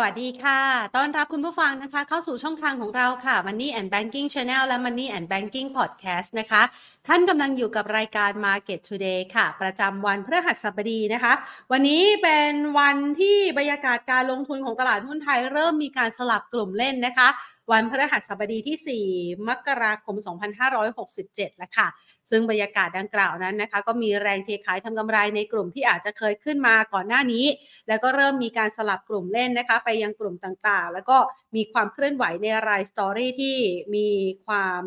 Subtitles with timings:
[0.00, 0.60] สวัสดีค่ะ
[0.96, 6.62] ต้อนรับคุณผู้ฟังนะคะ เข้าสู่ช่องทางของเราค่ะ Money and Banking Channel และ Money and Banking Podcast นะคะ
[7.08, 11.32] ท่านกำลังอยู่กับรายการ Market Today ค่ะ ประจำวันพฤหัสบดีนะคะ
[11.72, 17.28] วันนี้เป็นวันที่บรรยากาศการลงทุนของตลาดหุ้นไทยเริ่มมีการสลับกลุ่มเล่นนะคะ
[17.72, 21.88] วันพฤหัสบดีที่ 4 มกราคม 2567 แล้วค่ะ
[22.30, 27.44] ซึ่งบรรยากาศดังกล่าวนั้นนะคะ ก็มีแรงเทขายทำกำไรในกลุ่มที่อาจจะเคยขึ้นมาก่อนหน้านี้
[27.88, 31.16] แล้วก็เริ่มมีการสลับกลุ่มเล่นนะคะ ไปยังกลุ่มต่างๆ แล้วก็
[31.56, 33.56] มีความเคลื่อนไหวในราย story ที่
[33.94, 34.08] มี
[34.46, 34.82] ความ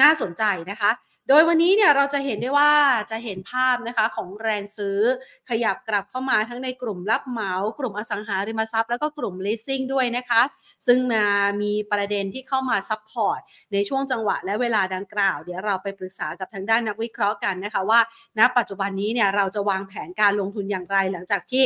[0.00, 0.90] น่าสนใจนะคะ
[1.28, 2.70] โดยวันนี้เนี่ยเราจะเห็นได้ว่า
[3.10, 4.98] จะเห็นภาพนะคะของแรงซื้อ
[5.48, 10.42] ขยับกลับเข้ามาทั้งในกลุ่มรับเหมากลุ่มอสังหาริมทรัพย์แล้วก็กลุ่ม leasing ด้วยนะคะ
[10.86, 11.24] ซึ่งมา
[11.62, 13.40] มีประเด็นที่เข้ามา support
[13.72, 18.00] ในช่วงจังหวะและเวลาดังกล่าว เดี๋ยวเราไปปรึกษากับทางด้านนักวิเคราะห์กันนะคะว่า
[18.38, 21.64] ณ ปัจจุบันนี้เนี่ยเราจะวางแผนการลงทุนอย่างไรหลังจากที่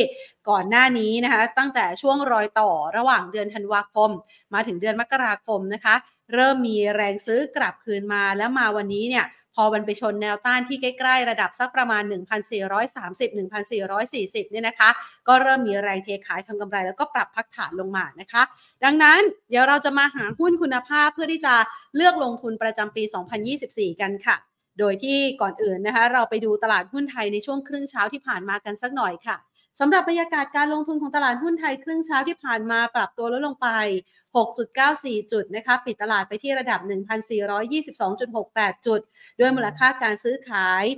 [0.49, 4.11] ก่อนหน้านี้นะคะตั้งแต่ช่วงรอยต่อระหว่างเดือนธันวาคม
[4.53, 5.95] มาถึงเดือนมกราคมนะคะ
[6.33, 14.89] เริ่มมีแรงซื้อกลับคืนมาแล้วมาวันนี้เนี่ยพอมันไปชนแนวต้านที่ใกล้ ๆ ระดับสักประมาณ 1,430-1,440 เนี่ยนะคะ
[15.27, 18.41] ก็เริ่มมีแรงเทขายทางกำไรแล้วก็ปรับพักฐานลงมานะคะ
[18.83, 21.55] ดังนั้นเดี๋ยวเราจะมาหาหุ้นคุณภาพเพื่อที่จะ
[21.95, 23.03] เลือกลงทุนประจำปี
[23.51, 24.35] 2024 กันค่ะ
[24.79, 29.37] โดยที่ก่อนอื่นนะคะ เราไปดูตลาดหุ้นไทยในช่วงครึ่งเช้าที่ผ่านมากันสักหน่อยค่ะ
[29.79, 33.67] สำหรับบรรยากาศการลงทุนของตลาดหุ้นไทยครึ่งเช้าที่ผ่านมาปรับตัวลดลงไป
[34.45, 36.79] 6.94 จุดนะคะปิดตลาดไปที่ระดับ
[37.83, 39.01] 1,422.68 จุด
[39.39, 40.89] ด้วยมูลค่าการซื้อขาย 20,000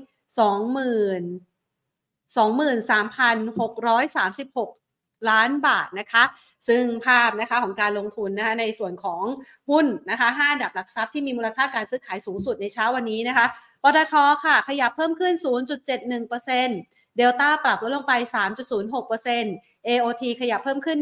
[2.37, 6.23] 23,636 ล้านบาทนะคะ
[6.67, 9.23] ซึ่งภาพนะคะของการลงทุนนะคะในส่วนของ
[9.69, 13.45] หุ้นนะคะ5ดับหลักทรัพย์ที่มีมูลค่าการซื้อขายสูงสุดในเช้าวันนี้นะคะ
[13.83, 14.13] ปตท
[14.45, 15.33] ค่ะ ขยับเพิ่มขึ้น
[16.17, 18.13] 0.71% เดลต้าปรับลดลงไป
[19.05, 20.97] 3.06% AOT ขยับเพิ่มขึ้น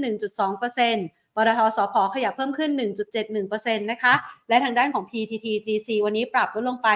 [0.61, 2.71] 1.2%ปตทสพขยับเพิ่มขึ้น
[3.29, 4.13] 1.71%นะคะ
[4.49, 6.89] และทางด้านของ PTT GC วันนี้ปรับลดลงไป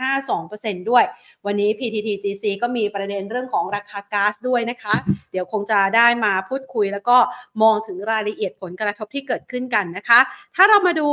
[0.00, 1.04] 4.52%ด้วย
[1.46, 4.94] วันนี้ PTT GC ก็มีประเด็นเรื่องของราคาก๊าซด้วยนะคะ
[5.32, 7.16] เดี๋ยวคงจะได้มาพูดคุยแล้วก็
[7.62, 10.20] มองถึงรายละเอียดผลกระทบที่เกิดขึ้นกันนะคะ
[10.54, 11.10] ถ้าเรามาดู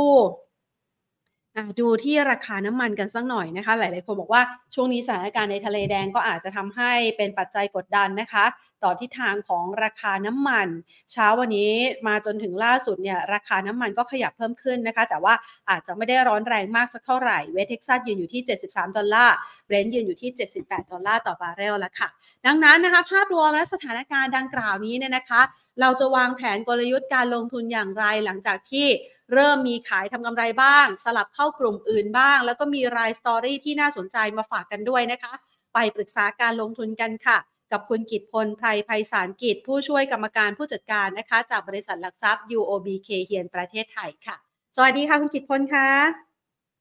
[1.80, 4.42] ดูที่ราคาน้ำมันกันสักหน่อยนะคะ หลาย ๆ คนบอกว่า
[4.74, 8.44] ช่วงนี้สถานการณ์ในทะเลแดงก็อาจจะทำให้เป็นปัจจัยกดดันนะคะ
[8.84, 10.68] ต่อทิศทางของราคาน้ำมัน
[11.12, 11.72] เช้าวันนี้
[12.06, 15.34] มาจนถึงล่าสุดเนี่ยราคาน้ำมันก็ขยับเพิ่มขึ้นนะคะ แต่ว่า
[15.70, 20.30] อาจจะไม่ได้ร้อนแรงมากสักเท่าไหร่เวสต์เท็กซัสยืนอยู่ที่ 73 ดอลลาร์เบรนท์ยืนอยู่ที่
[20.60, 22.08] 78 ดอลลาร์ต่อบาร์เรลแล้วค่ะ
[22.46, 25.42] ดังนั้นนะคะ ภาพรวมและสถานการณ์ดังกล่าวนี้เนี่ยนะคะ
[25.80, 28.86] เราจะวางแผนกลยุทธ์การลงทุนอย่างไรหลังจากที่
[29.32, 35.32] เริ่มมีขายทำกำไรบ้าง สลับเข้ากลุ่มอื่นบ้าง แล้วก็มีราย story ที่น่าสนใจมาฝากกันด้วยนะคะ
[35.74, 37.38] ไปปรึกษาการลงทุนกันค่ะ
[37.72, 44.36] กับคุณกิตพลไพรไพศาลกิจ ผู้ช่วยกรรมการผู้จัดการนะคะ จากบริษัทหลักทรัพย์ UOB Kay Hian ประเทศไทยค่ะ
[44.76, 45.88] สวัสดีค่ะคุณกิตพลค่ะ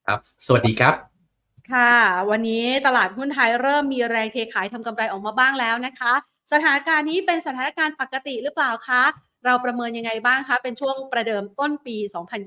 [0.05, 0.93] ครับ สวัสดีครับ
[1.71, 1.93] ค่ะ
[2.29, 6.13] วันนี้ตลาดหุ้นไทยเริ่มมีแรงเทขายทำกำไรออกมาบ้างแล้วนะคะ
[6.51, 9.03] สถานการณ์นี้เป็นสถานการณ์ปกติหรือเปล่าคะ
[9.45, 11.95] เราประเมินยังไงบ้างคะ เป็นช่วงประเดิมต้นปี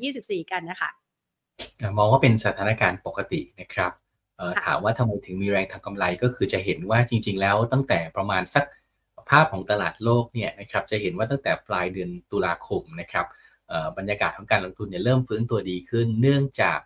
[0.01, 0.91] 2024 กันนะคะ
[1.99, 3.93] มองว่าเป็นสถานการณ์ปกตินะครับ
[4.67, 8.65] ถามว่าทำไมถึงมีแรงทำกำไรก็คือจะเห็นว่าจริง ๆ แล้วตั้งแต่ประมาณสัก
[9.31, 13.27] ภาพของตลาดโลกเนี่ยนะครับจะเห็นว่าตั้งแต่ปลายเดือนตุลาคมนะครับ
[13.99, 16.79] บรรยากาศของการลงทุนเนี่ยเริ่มฟื้นตัวดีขึ้น เนื่องจาก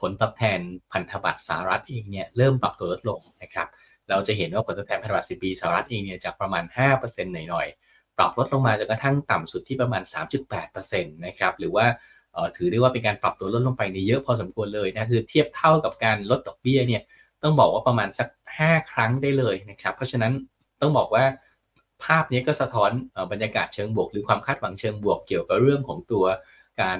[0.00, 0.60] ผลตอบแทน
[0.92, 3.68] พันธบัตรสหรัฐเองเนี่ยเริ่มปรับตัวลดลงนะครับ
[4.10, 6.64] เราจะเห็นว่าผลตอบแทนพันธบัตร10ปีสหรัฐเองเนี่ยจากประมาณ
[6.94, 7.87] 5%หน่อยๆ
[8.18, 10.02] ปรับลดลงมาจนกระทั่งต่ำสุดที่ประมาณ
[10.48, 11.86] 3.8%นะครับหรือว่า
[12.56, 17.02] ถือได้ว่าเป็นการปรับตัวลดลงไปในเยอะพอสมควรเลยนะคือเทียบเท่ากับการลดดอกเบี้ยเนี่ย
[17.42, 20.32] ต้องบอกว่าประมาณสัก 5 ครั้งได้เลยนะครับเพราะฉะนั้น
[20.80, 21.24] ต้องบอกว่า
[22.04, 22.90] ภาพนี้ก็สะท้อน
[23.32, 26.24] บรรยากาศเชิงบวก หรือความคาดหวังเชิงบวกเกี่ยวกับเรื่องของตัว
[26.82, 26.98] การ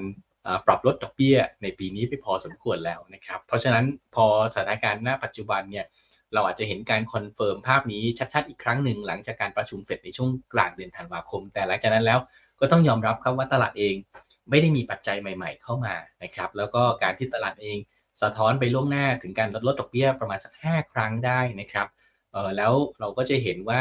[0.66, 5.86] ปรับลดดอกเบี้ยในปีนี้ไปพอสมควรแล้วนะครับเพราะฉะนั้นพอสถานการณ์ณปัจจุบันเนี่ย
[6.34, 8.02] เราอาจจะเห็นการ confirm ภาพนี้
[8.34, 12.18] ชัดๆอีกครั้งหนึ่งหลังจากการประชุมเฟดในช่วงกลางเดือนธันวาคม แต่หลังจากนั้นแล้ว
[12.60, 13.94] ก็ต้องยอมรับครับว่าตลาดเอง
[14.50, 17.78] ไม่ได้มีปัจจัยใหม่ๆเข้ามานะครับแล้วก็การที่ตลาดเอง
[18.22, 21.88] สะท้อนไปล่วงหน้าถึงการลดลดดอกเบี้ยประมาณสัก 5 ครั้งได้นะครับ
[22.32, 23.80] เออแล้วเราก็จะเห็นว่า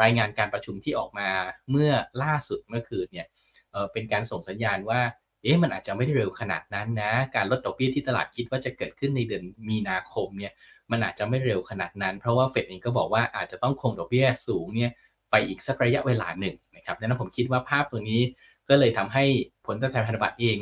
[0.00, 1.28] รายงานการประชุมที่ออกมา
[1.70, 1.90] เมื่อ
[2.22, 3.26] ล่าสุดเมื่อคืนเนี่ย
[3.72, 5.00] เออเป็นการส่งสัญญาณว่า
[5.42, 10.52] เอ๊ะมันอาจจะไม่ได้เร็วขนาดนั้นนะ การลดดอกเบี้ยที่ตลาดคิดว่าจะเกิดขึ้นในเดือนมีนาคมเนี่ย
[10.90, 14.90] มันอาจจะไม่เร็วขนาดนั้น เพราะว่าเฟดเองก็บอกว่าอาจจะต้องคงดอกเบี้ยสูงเนี่ย
[15.30, 18.20] ไปอีกสักระยะเวลาหนึ่งนะครับดังนั้นผมคิดว่าภาพตัวนี้
[18.68, 19.24] ก็เลยทำให้
[19.66, 20.58] ผลตอบแทนพันธบัตรเอง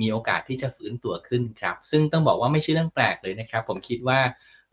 [0.00, 4.18] มีโอกาสที่จะฟื้นตัวขึ้นครับ ซึ่งต้องบอกว่าไม่ใช่เรื่องแปลกเลยนะครับ ผมคิดว่า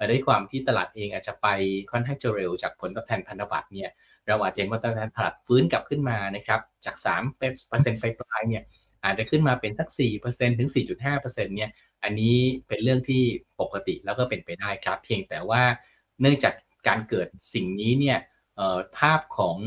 [0.09, 1.47] ด้วยความที่ตลาดเองอาจจะไป
[1.91, 3.89] ค่อนข้างจะเร็วจากผลตอบแทนพันธบัตรเนี่ย
[4.27, 7.37] เราอาจจะเห็นว่าตลาดตลาดฟื้นกลับขึ้นมานะครับจาก3
[7.69, 8.63] เปอร์เซ็นต์ไปปลายเนี่ย
[9.05, 9.89] อาจจะขึ้นมาเป็นสัก
[10.23, 11.69] 4%ถึง 4.5%เนี่ย
[12.03, 12.35] อันนี้
[12.67, 13.23] เป็นเรื่องที่
[13.61, 15.61] ปกติแล้วก็เป็นไปได้ครับ เพียงแต่ว่า
[16.21, 16.53] เนื่องจาก
[16.87, 18.17] การเกิดสิ่งนี้เนี่ย
[18.97, 19.57] ภาพของ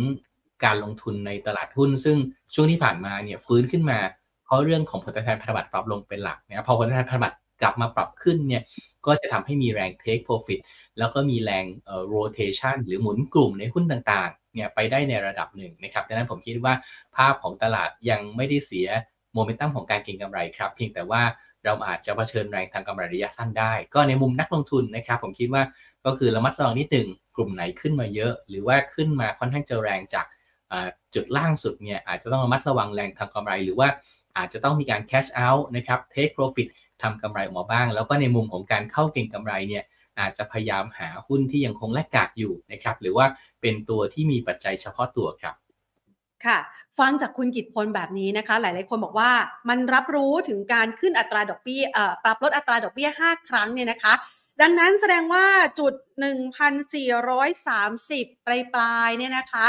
[0.65, 2.17] การลงทุนในตลาดหุ้น ซึ่ง
[2.55, 3.99] ช่วงที่ผ่านมาเนี่ยฟื้นขึ้นมา
[4.45, 8.63] เพราะเรื่องของผลตอบแทนพันธบัตรปรับลงเป็นหลักนะพอผลตอบแทนพันธบัตรกลับมาปรับขึ้นเนี่ย
[9.07, 10.61] ก็จะทำให้มีแรง take profit
[10.99, 11.65] แล้วก็มีแรง
[12.15, 16.75] rotation หรือหมุนกลุ่มในหุ้นต่างๆเนี่ยไปได้ในระดับหนึ่งนะครับดังนั้นผมคิดว่า
[17.17, 18.89] ภาพของตลาดยังไม่ได้เสีย
[19.35, 21.23] โมเมนตัมของการเก็งกำไรครับ เพียงแต่ว่า
[21.65, 25.63] เราอาจจะเผชิญแรงทางกำไรระยะสั้นได้ ก็ในมุมนักลงทุนนะครับ ผมคิดว่า
[26.05, 30.27] ก็คือระมัดระวังนิดหนึ่งกลุ่มไหนขึ้นมาเยอะ หรือว่าขึ้นมาค่อนข้างจะแรงจาก
[31.15, 33.89] จุดล่างสุดเนี่ยอาจจะต้องระมัดระวังแรงทางกำไร หรือว่า
[34.37, 36.69] อาจจะต้องมีการ cash out นะครับ take profit
[37.03, 39.85] ทำกำไรออกมาบ้าง แล้วก็ในมุมของการเข้าเก็งกำไรเนี่ย
[40.21, 43.27] อาจจะพยายามหาหุ้นที่ยังคงแลกกาดอยู่นะครับหรือว่า
[43.61, 45.55] เป็นตัวที่มีปัจจัยเฉพาะตัวครับ
[46.47, 46.59] ค่ะ
[46.99, 49.33] ฟังจากคุณกิตพลแบบนี้นะคะ หลาย ๆ คนบอกว่า
[49.69, 51.83] มันรับรู้ถึงการขึ้นอัตราดอกเบี้ย
[52.25, 54.13] ปรับลดอัตราดอกเบี้ย 5 ครั้งเนี่ยนะคะ
[54.63, 55.47] ดังนั้นแสดงว่า
[55.79, 55.95] จุด
[56.81, 59.67] 1,430 ปลายปลายเนี่ยนะคะ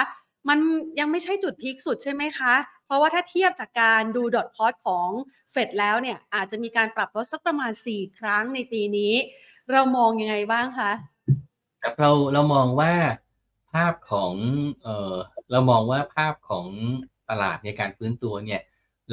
[0.50, 0.58] มัน
[1.00, 2.54] ยังไม่ใช่จุดพีคสุดใช่ไหมคะ
[2.86, 5.10] เพราะว่าถ้าเทียบจากการดูดอทพอตของ
[5.52, 9.14] เฟดแล้วเนี่ยอาจจะมีการปรับลดสักประมาณ 4 ครั้งในปีนี้
[9.72, 10.92] เรามองยังไงบ้างคะ
[12.00, 12.94] เราเรามองว่า
[13.74, 14.34] ภาพของ
[14.84, 15.16] เออ
[15.52, 16.68] เรามองว่าภาพของ
[17.30, 18.62] ตลาดในการฟื้นตัวเนี่ย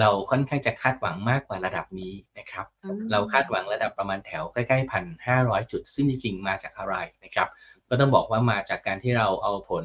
[0.00, 2.66] เราค่อนข้างจะคาดหวังมากกว่าระดับนี้นะครับ
[3.10, 7.48] เราคาดหวังระดับประมาณแถวใกล้ๆพันห้าร้อยจุด ซึ่งจริงๆมาจากอะไรนะครับ
[7.88, 9.84] ก็ต้องบอกว่ามาจากการที่เราเอาผล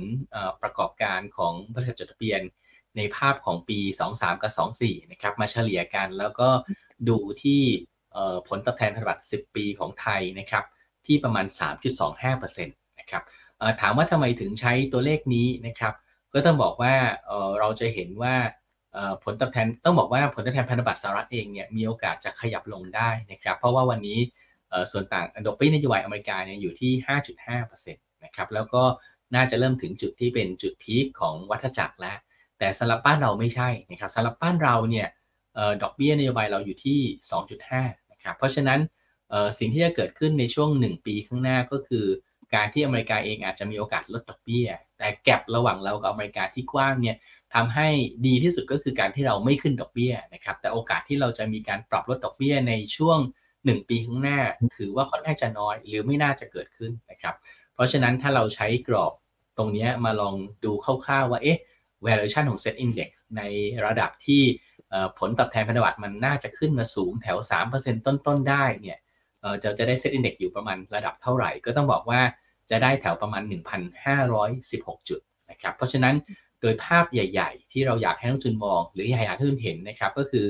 [0.62, 2.42] ประกอบการของบริษัทจดทะเบียน
[2.98, 3.80] ในภาพของปี
[4.12, 4.52] 23 กับ
[4.82, 6.50] 24 นะครับ มาเฉลี่ยกันแล้วก็
[7.10, 7.62] ดูที่
[8.48, 10.66] ผลตอบแทนพันธบัตร 10 ปีของไทยนะครับ
[11.06, 11.46] ที่ประมาณ
[12.06, 13.24] 3.25%นะครับ
[13.82, 15.94] ถามว่าทำไมถึงใช้ตัวเลขนี้นะครับ
[16.34, 16.94] ก็ต้องบอกว่า
[17.60, 18.36] เราจะเห็นว่า
[19.24, 24.20] ผลตอบแทนต้องบอกว่าผลตอบแทนพันธบัตรสหรัฐเองเนี่ยมีโอกาสจะขยับลงได้นะครับ เพราะว่าวันนี้
[24.92, 26.92] ส่วนต่างดอกเบี้ยนโยบายอเมริกาเนี่ยอยู่ที่
[27.56, 28.84] 5.5%นะครับแล้วก็
[29.36, 32.18] น่าจะเริ่มถึงจุดที่เป็นจุดพีคของวัฏจักรแล้ว
[32.60, 35.08] แต่สำหรับบ้านเราไม่ใช่นะครับสำหรับบ้านเราเนี่ย
[35.82, 37.00] ดอกเบี้ยนโยบายเราอยู่ที่
[37.56, 38.80] 2.5นะครับเพราะฉะนั้น
[39.60, 42.06] สิ่งที่จะเกิดขึ้นในช่วง 1 ปีข้างหน้าก็คือ
[42.56, 44.68] การที่อเมริกาเองอาจจะมีโอกาสลดดอกเบี้ย
[44.98, 47.18] แต่แกลบระหว่างเรากับอเมริกาที่กว้างเนี่ย
[47.54, 47.88] ทำให้
[48.28, 53.20] ดีที่สุดก็คือการที่เราไม่ขึ้นดอกเบี้ยนะครับแต่โอกาสที่เราจะมีการปรับลดดอกเบี้ยในช่วง
[53.56, 54.40] 1 ปีข้างหน้า
[54.78, 57.36] ถือว่าค่อนข้างจะน้อย หรือไม่น่าจะเกิดขึ้นนะครับ
[57.74, 59.14] เพราะฉะนั้นถ้าเราใช้กรอบ
[59.58, 60.72] ตรงนี้มาลองดู
[61.06, 61.60] คร่าวๆว่าเอ๊ะ
[62.06, 63.42] valuation ของ set index ใน
[63.86, 64.42] ระดับที่
[65.20, 67.38] ผลตอบแทนพันธบัตรมันน่าจะขึ้นมาสูงแถว
[67.72, 69.00] 3%ต้นๆ ได้เนี่ย
[69.64, 72.22] จะจะได้เซตอินเด็กซ์อยู่ประมาณระดับเท่าไหร่ ก็ต้องบอกว่า
[72.70, 73.44] จะได้แถวประมาณ
[74.26, 75.20] 1,516 จุด
[75.50, 76.16] นะครับ เพราะฉะนั้น
[76.62, 80.46] โดยภาพใหญ่ ๆ ที่เราอยากให้นักทุนมอง หรืออยากให้นักทุนเห็นนะครับ ก็คือ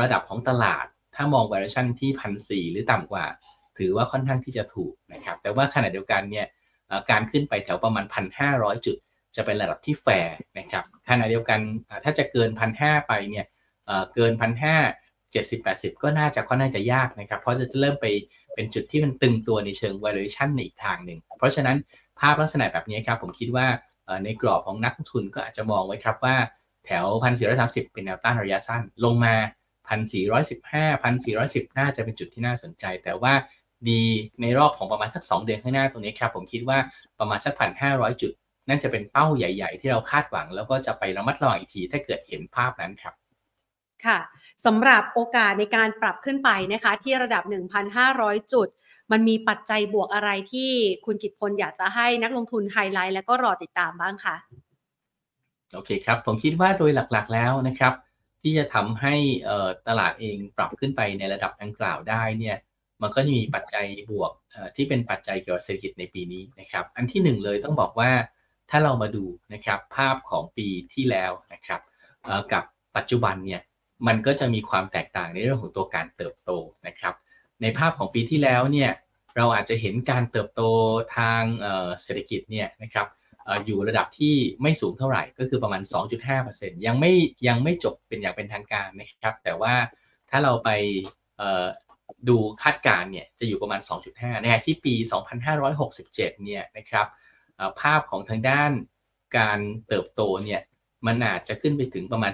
[0.00, 3.24] ระดับของตลาด ถ้ามอง valuation ที่พันสหรือต่ำกว่า
[3.78, 6.46] ถือว่าค่อนข้างที่จะถูกนะครับ แต่ว่าขณะเดียวกันเนี่ย
[7.10, 8.04] การขึ้นไปแถวประมาณ
[8.44, 8.96] 1,500 จุด
[9.36, 11.60] จะเป็นระดับที่แฟร์นะครับขณะเดียวกัน
[12.04, 12.48] ถ้าจะเกิน
[12.78, 13.46] 1,500 ไปเนี่ย
[14.14, 14.44] เกิน 1,500
[15.34, 18.06] 70 80 ก็น่าจะค่อนข้างจะยากนะครับ เพราะจะเริ่มไป
[18.54, 21.76] เป็นจุดที่มันตึงตัวในเชิง valuation ในอีกทางหนึ่ง เพราะฉะนั้น
[22.20, 23.66] ภาพลักษณะแบบนี้ครับ ผมคิดว่า
[24.24, 26.36] ในกรอบของนักทุนก็อาจจะมองไว้ครับว่า
[26.86, 27.04] แถว
[27.48, 29.34] 1,430 เป็นแนวต้านระยะสั้น ลงมา
[29.90, 33.32] 1,415 1,410 น่าจะเป็นจุดที่น่าสนใจ แต่ว่า
[33.88, 34.02] ดี
[34.40, 36.78] ในรอบของประมาณสัก 2 เดือนข้างหน้าตรงนี้ครับ ผมคิดว่า
[37.18, 37.54] ประมาณสัก
[37.88, 38.32] 1,500 จุด
[38.68, 43.14] นั่นจะเป็นเป้าใหญ่ ๆ ที่เราคาดหวัง แล้วก็จะไประมัดระวังอีกทีถ้าเกิดเห็นภาพนั้นครับ
[44.06, 44.18] ค่ะ
[44.64, 47.42] สำหรับโอกาสในการปรับขึ้นไปนะคะที่ระดับ
[47.98, 48.68] 1,500 จุด
[49.12, 50.70] มันมีปัจจัยบวกอะไรที่
[51.06, 54.36] คุณกิตพลอยากจะให้นักลงทุนไฮไลท์ และก็รอติดตามบ้างคะ
[55.74, 57.94] โอเคครับ ผมคิดว่าโดยหลักๆแล้วนะครับ
[58.42, 59.14] ที่จะทำให้
[59.88, 62.56] ตลาดเองปรับขึ้นไปในระดับดังกล่าวได้เนี่ย
[63.02, 64.32] มันก็จะมีปัจจัยบวก
[64.76, 68.10] ที่เป็นปัจจัยเกี่ยวกับเศรษฐกิจในปีนี้นะครับอันที่หนึ่งเลยต้องบอกว่า
[68.70, 71.80] ถ้าเรามาดูนะครับภาพของปีที่แล้วนะครับ
[72.52, 72.64] กับ
[72.96, 73.60] ปัจจุบันเนี่ย
[74.06, 76.50] มันก็จะมีความแตกต่างในเรื่องของตัวการเติบโต
[76.86, 77.14] นะครับ
[77.62, 78.90] ในภาพของปีที่แล้วเนี่ย
[79.36, 80.62] เราอาจจะเห็นการเติบโต
[81.16, 81.42] ทาง
[82.02, 83.06] เศรษฐกิจเนี่ยนะครับ
[83.66, 85.82] อยู่ระดับที่ไม่สูงเท่าไหร่ก็คือประมาณ
[86.34, 87.12] 2.5%ยังไม่
[87.48, 89.74] ยังไม่จบเป็นอย่างเป็นทางการนะครับ แต่ว่า
[90.30, 90.70] ถ้าเราไป
[92.28, 93.80] ดูคาดการเนี่ยจะอยู่ประมาณ
[94.12, 94.94] 2.5 ในที่ปี
[95.68, 97.06] 2567 เนี่ยนะครับ
[97.80, 98.72] ภาพของทางด้าน
[99.38, 100.60] การเติบโตเนี่ย
[101.06, 102.32] มันอาจจะขึ้นไปถึงประมาณ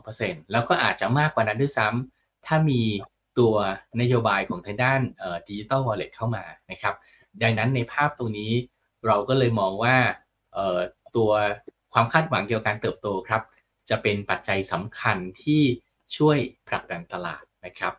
[0.00, 2.82] 3.2%แล้วก็อาจจะมากกว่านั้นด้วยซ้ำถ้ามี
[3.38, 3.54] ตัว
[4.00, 5.00] นโยบายของทางด้าน
[5.48, 6.94] ดิจิตอลวอลเล็ตเข้ามานะครับ
[7.42, 8.52] ดังนั้นในภาพตรงนี้
[9.06, 9.96] เราก็เลยมองว่า
[11.16, 11.30] ตัว
[11.92, 13.42] ความคาดหวังเกี่ยวกับการเติบโตครับ
[13.90, 15.62] จะเป็นปัจจัยสำคัญที่
[16.16, 16.38] ช่วย
[16.68, 17.94] ผลักดันตลาดนะครับ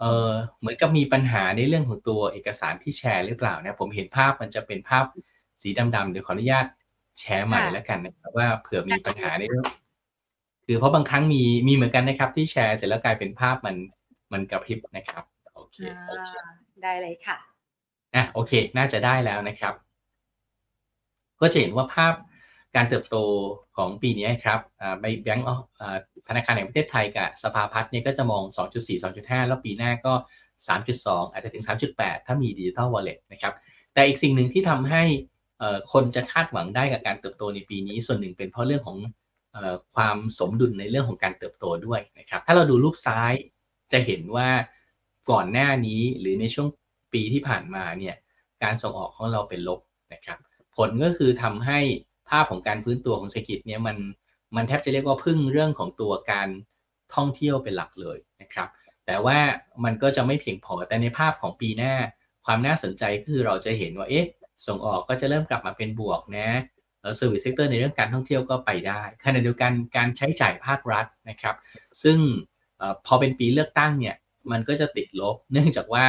[0.00, 0.30] เออ
[0.60, 5.04] เหมือนกับมีปัญหาในเรื่องของตัวเอกสารที่แชร์หรือเปล่านะผมเห็นภาพมันจะเป็นภาพ
[5.62, 6.66] สีดำๆเดี๋ยวขออนุญาต
[7.20, 9.66] แชร์ใหม่แล้วกันนะครับว่าเผื่อมีปัญหาในเรื่อง
[10.66, 13.76] คือเพราะบางครั้งมีมีเหมือนกันนะครับ ที่แชร์เสร็จแล้วกลายเป็นภาพมัน
[14.32, 15.76] มันกระพริบนะครับโอเค
[16.82, 17.36] ได้เลยค่ะ
[18.14, 19.74] อะโอเค น่าจะได้แล้วนะครับ
[21.40, 22.14] ก็จะเห็นว่าภาพ
[22.76, 23.16] การเติบโต
[23.76, 24.60] ของปีนี้ครับ
[25.00, 25.46] ใบแบงก์
[26.28, 28.42] ธนาคารแห่งประเทศไทยกับสภาพัฒน์เนี่ยก็จะมอง
[28.74, 30.12] 2.4 2.5 แล้วปีหน้าก็
[30.68, 31.64] 3.2 อาจจะถึง
[31.96, 33.54] 3.8 ถ้ามีดิจิทัลวอลเล็ตนะครับ
[33.94, 35.02] แต่อีกสิ่งหนึ่งที่ทำให้
[35.92, 38.98] คนจะคาดหวังได้กับการเติบโตในปีนี้ ส่วนหนึ่งเป็นเพราะเรื่องของ
[39.94, 43.32] ความสมดุลในเรื่องของการเติบโตด้วยนะครับ ถ้าเราดูรูปซ้าย
[43.92, 44.48] จะเห็นว่า
[45.30, 46.68] ก่อนหน้านี้หรือในช่วง
[47.14, 48.14] ปีที่ผ่านมาเนี่ย
[48.62, 49.80] การส่งออกของเราเป็นลบ
[50.14, 50.38] นะครับ
[50.76, 51.78] ผลก็คือทำให้
[52.30, 53.96] ภาพของการฟื้นตัวของเศรษฐกิจเนี่ยมัน
[54.56, 56.48] มันแทบจะเรียกว่าพึ่งเรื่องของตัวการ
[57.14, 58.68] ท่องเที่ยวเป็นหลักเลยนะครับ
[59.06, 59.38] แต่ว่า
[59.84, 61.94] มันก็จะไม่เพียงพอแต่ในภาพของปีหน้า
[62.44, 64.26] ความน่าสนใจคือเราจะเห็นว่าเอ๊ะ
[64.66, 66.48] ส่งออกก็จะเริ่มกลับมาเป็นบวกนะ
[67.16, 71.56] service sector ในเรื่องการท่องเที่ยวก็ไปได้ขณะเดียวกันการใช้จ่ายภาครัฐนะครับ
[72.02, 72.18] ซึ่ง
[73.06, 74.16] พอเป็นปีเลือกตั้งเนี่ย
[74.50, 76.04] มันก็จะติดลบ เนื่องจากว่า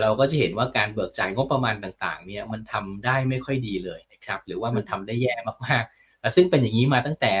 [0.00, 5.34] เราก็จะเห็นว่าการเบิกจ่ายงบประมาณต่างๆเนี่ยมันทำได้ไม่ค่อยดีเลยนะครับหรือว่ามันทำได้แย่
[5.66, 7.34] มากๆซึ่งเป็นอย่างนี้มาตั้งแต่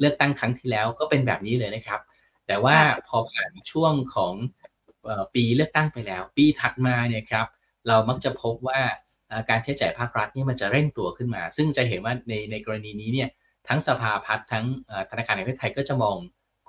[0.00, 2.00] เลือกตั้งครั้งที่แล้วก็เป็นแบบนี้เลยนะครับ
[2.46, 2.76] แต่ว่า
[3.08, 4.34] พอผ่านช่วงของ
[5.34, 7.46] ปีเลือกตั้งไปแล้ว ปีถัดมาเนี่ยครับ
[7.88, 8.80] เรามักจะพบว่า
[9.50, 13.28] การใช้จ่ายภาครัฐนี่มันจะเร่งตัวขึ้นมา ซึ่งจะเห็นว่าในในกรณีนี้เนี่ย
[13.68, 14.64] ทั้งสภาพัฒน์ทั้ง
[15.10, 16.16] ธนาคารแห่งประเทศไทยก็จะมอง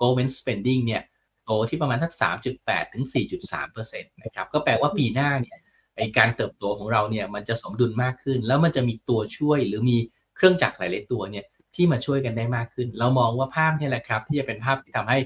[0.00, 1.02] government spending เนี่ย
[1.44, 2.14] โตที่ประมาณทัก
[2.54, 3.04] 3.8 ถึง
[3.52, 5.58] 4.3%นะครับก็แปลว่าปีหน้าเนี่ย
[5.96, 9.96] ไอการเติบโตของเราเนี่ยมันจะสมดุลมากขึ้น แล้วมันจะมีตัวช่วยหรือมี
[10.36, 15.18] เครื่องจักรหลายๆตัวเนี่ยที่มาช่วยกันได้มากขึ้น เรามองว่าภาพนี่แหละครับ ที่จะเป็นภาพที่ทำให้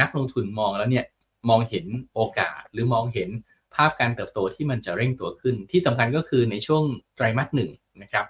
[0.00, 1.04] นักลงทุนมองแล้วเนี่ย
[1.48, 3.28] มองเห็นโอกาสหรือมองเห็น
[3.76, 6.84] ภาพการเติบโตที่มันจะเร่งตัวขึ้น ที่สำคัญก็คือในช่วง
[7.16, 7.70] ไตรมาสหนึ่ง
[8.02, 8.26] นะครับ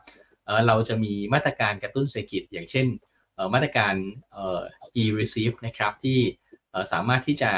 [0.67, 2.87] เราจะมีมาตรการกระตุ้นเศรษฐกิจ อย่างเช่น
[3.55, 3.95] มาตรการ
[5.03, 6.19] e-receive นะครับที่
[6.93, 7.53] สามารถที่จะ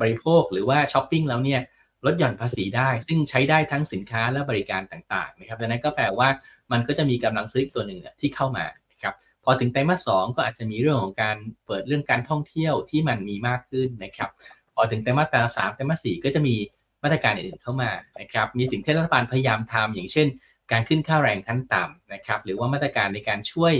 [0.00, 1.60] บริโภคหรือว่าช้อปปิ้งแล้วเนี่ย
[2.06, 6.28] ลดหย่อนภาษีได้ ซึ่งใช้ได้ทั้งสินค้าและบริการต่างๆนะครับดังนั้นก็แปลว่า
[6.72, 14.30] มันก็จะมีกำลังซื้ออีกตัวหนึ่งที่เข้ามานะครับพอถึงไตรมาสสก็อาจจะมีเรื่องของการเปิดเรื่องการท่องเที่ยวที่มันมีมากขึ้นนะครับ
[14.76, 16.54] พอถึงไตรมาสสามไตรมาสสี่ก็จะมี
[17.02, 17.90] มาตรการอื่นๆเข้ามา
[18.20, 20.26] นะครับมีสิ่งที่รัฐบาลพยายามทำอย่างเช่น
[20.72, 23.74] การขึ้นค่าแรงขั้นต่ำนะครับหรือว่ามาตรการในการช่วย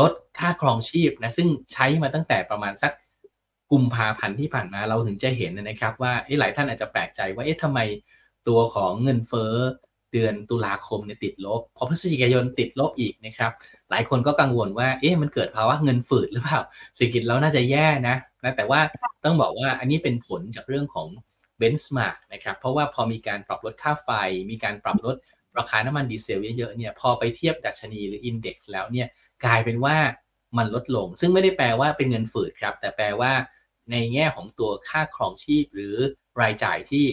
[0.00, 2.92] ลดค่าครองชีพนะซึ่งใช้มาตั้งแต่ประมาณสัก
[3.72, 7.78] กุมภาพันธ์ที่ผ่านมาเราถึงจะเห็นนะครับว่าหลายท่านอาจจะแปลกใจว่าเอ๊ะทำไม
[8.48, 9.54] ตัวของเงินเฟ้อ
[10.12, 13.52] เดือนตุลาคมเนี่ยติดลบ พอพฤศจิกายนติดลบอีกนะครับ
[13.90, 16.60] หลายคนก็กังวลว่า เอ๊ะ มันเกิดภาวะเงินฝืดหรือเปล่า
[16.94, 18.80] เศรษฐกิจเราน่าจะแย่นะ นะแต่ว่า
[19.24, 21.08] ต้องบอกว่าอันนี้เป็นผลจากเรื่องของ
[21.58, 24.10] เบนช์มาร์กนะครับเพราะว่าพอมีการปรับลดค่าไฟ
[24.50, 25.16] มีการปรับลด
[25.58, 29.08] ราคาน้ำมันดีเซลเยอะๆเนี่ยพอไปเทียบดัชนีหรืออินเด็กซ์แล้วเนี่ย
[29.44, 29.96] กลายเป็นว่า
[30.58, 33.32] มันลดลง ซึ่งไม่ได้แปลว่าเป็นเงินฝืดครับ แต่แปลว่า
[33.90, 35.96] ในแง่ของตัวค่าครองชีพหรือ
[36.40, 37.04] รายจ่ายที่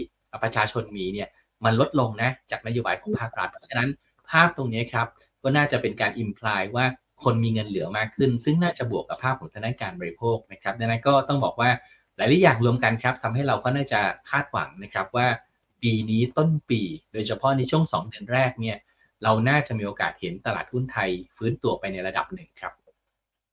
[0.43, 1.29] ประชาชนมีเนี่ย
[1.65, 3.89] มันลดลงนะจากนโยบายของภาครัฐเพราะฉะนั้น
[4.29, 5.07] ภาพตรงนี้ครับ
[5.43, 6.85] ก็น่าจะเป็นการอิมพลายว่า
[7.23, 11.69] คนมีเงินเหลือมากขึ้น ซึ่งน่าจะบวกกับภาพของทางด้านการบริโภคนะครับดังนั้นก็ต้องบอกว่า
[12.17, 15.27] หลายๆอย่างรวมกันครับทำให้เราก็น่าจะคาดหวังนะครับว่า
[15.83, 16.81] ปีนี้ต้นปี
[17.13, 18.77] โดยเฉพาะในช่วง 2 เดือนแรกเนี่ย
[19.23, 22.73] เราน่าจะมีโอกาสเห็นตลาดหุ้นไทยฟื้นตัวไปในระดับหนึ่งครับ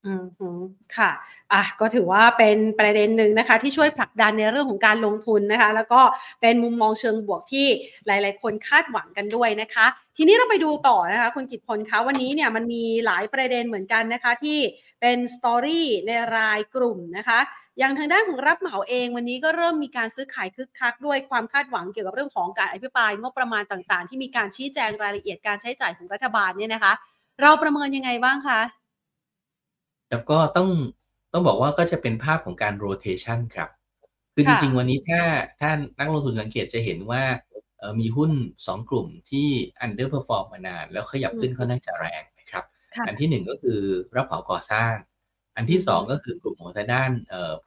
[0.07, 0.13] อื
[0.59, 0.61] ม
[0.97, 1.11] ค่ะ
[1.53, 6.01] อะก็ถือว่าเป็นประเด็นหนึ่งนะคะ ที่ช่วยผลักดันในเรื่องของการลงทุนนะคะ แล้วก็
[6.41, 7.67] เป็นมุมมองเชิงบวกที่
[8.07, 14.59] หลาย ๆ คนคาดหวังกันด้วยนะคะ ทีนี้เราไปดูต่อนะคะคุณกิตพลคะวันนี้เนี่ยมันมีหลายประเด็นเหมือนกันนะคะ ที่
[15.01, 17.41] เป็นสตอรี่ในรายกลุ่มนะคะ
[17.79, 26.93] อย่างทางด้านของรับเหมาเองวันนี้ก็เริ่มมีการซื้อขายคึกคักด้วยความคาดหวังเกี่ยวกับเรื่องของการอภิปรายงบประมาณต่าง ๆ ที่มีการชี้แจงรายละเอียดการใช้จ่ายของรัฐบาลเนี่ยนะคะ
[27.43, 28.61] เราประเมินยังไงบ้างคะ
[30.15, 30.71] แล้วก็ต้อง
[31.33, 33.71] ต้องบอกว่าก็จะเป็นภาพของการโรเทชันครับ
[34.35, 35.21] คือจริงๆ วันนี้ถ้า
[35.61, 37.23] ถ้านักลงทุนสังเกตจะเห็นว่า
[38.01, 38.31] มีหุ้น
[38.65, 39.49] 2 กลุ่มที่
[39.85, 42.65] underperform มานาน แล้วขยับขึ้นเขาน่าจะแรงนะครับ
[43.07, 43.81] อันที่ 1 ก็คือ
[44.17, 44.95] รับเหมาก่อสร้าง
[45.57, 47.11] อันที่ 2 ก็คือกลุ่มของทางด้าน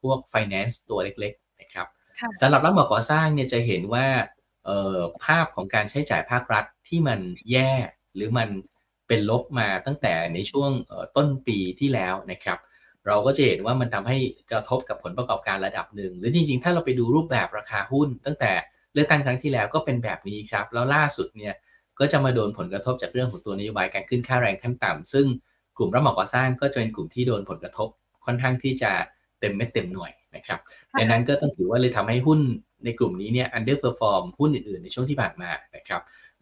[0.01, 1.87] พวก finance ตัวเล็กๆนะครับ
[2.41, 4.05] สำหรับรับเหมาก่อสร้างเนี่ยจะเห็นว่า
[5.25, 7.19] ภาพของการใช้จ่ายภาครัฐที่มัน
[7.51, 7.71] แย่
[8.15, 8.49] หรือมัน
[9.07, 10.71] เป็นลบมาตั้งแต่ในช่วง
[11.15, 12.59] ต้นปีที่แล้วนะครับ
[13.07, 14.17] เราก็จะเห็นว่ามันทำให้
[14.51, 18.51] กระทบกับผลประกอบการระดับหนึ่ง หรือจริงๆ ถ้าเราไปดูรูปแบบราคาหุ้น ตั้งแต่
[18.93, 21.53] เลือกตั้งครั้งที่แล้วก็เป็นแบบนี้ครับ แล้วล่าสุดเนี่ย
[21.99, 25.25] ก็จะมาโดนผลกระทบจากเรื่องของตัวนโยบายการขึ้นค่าแรงขั้นต่ำซึ่ง
[25.77, 27.89] กลุ่มรับเหมาก่อสร้างก็จะเป็นกลุ่มที่โดนผลกระทบ
[28.25, 28.91] ค่อนข้างที่จะ
[29.39, 30.59] เต็มเม็ดเต็มหน่วยนะครับ
[30.99, 32.39] ดังนั้นก็ต้องถือว่าเลยทำให้หุ้น
[32.85, 36.01] ในกลุ่มนี้เนี่ย underperform หุ้นอื่นๆ ในช่วงที่ผ่านมานะครับ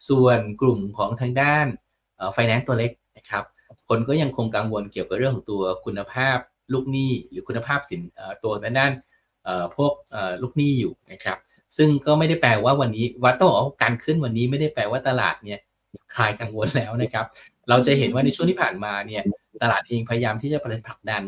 [0.10, 1.68] ส่วนกลุ่มของทางด้าน
[2.34, 3.44] ไฟแนนซ์ตัวเล็กนะครับ
[3.90, 6.38] คนก็ยังคงกังวลเกี่ยวกับเรื่องของตัวคุณภาพ
[6.74, 8.02] ลูกหนี้หรือคุณภาพสิน
[8.44, 8.92] ตัวด้าน
[9.76, 9.94] พวก
[10.42, 11.38] ลูกหนี้อยู่นะครับ
[11.78, 15.60] ซึ่งก็ไม่ได้แปลว่าวันนี้วัดต้องบอกาการขึ้นวันนี้ไม่ได้แปลว่าตลาดเนี่ย
[16.16, 17.26] คลายกังวลแล้วนะครับ
[17.70, 19.24] เราจะเห็นว่าในช่วงที่ผ่านมาเนี่ย
[19.64, 21.24] ตลาดเองพยายามที่จะผลักดัน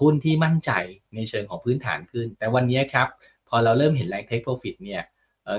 [0.00, 0.70] หุ้นที่มั่นใจ
[1.14, 3.08] ในเชิงของพื้นฐานขึ้น แต่วันนี้ครับ
[3.48, 5.02] พอเราเริ่มเห็นแรงเทคโปรฟิตเนี่ย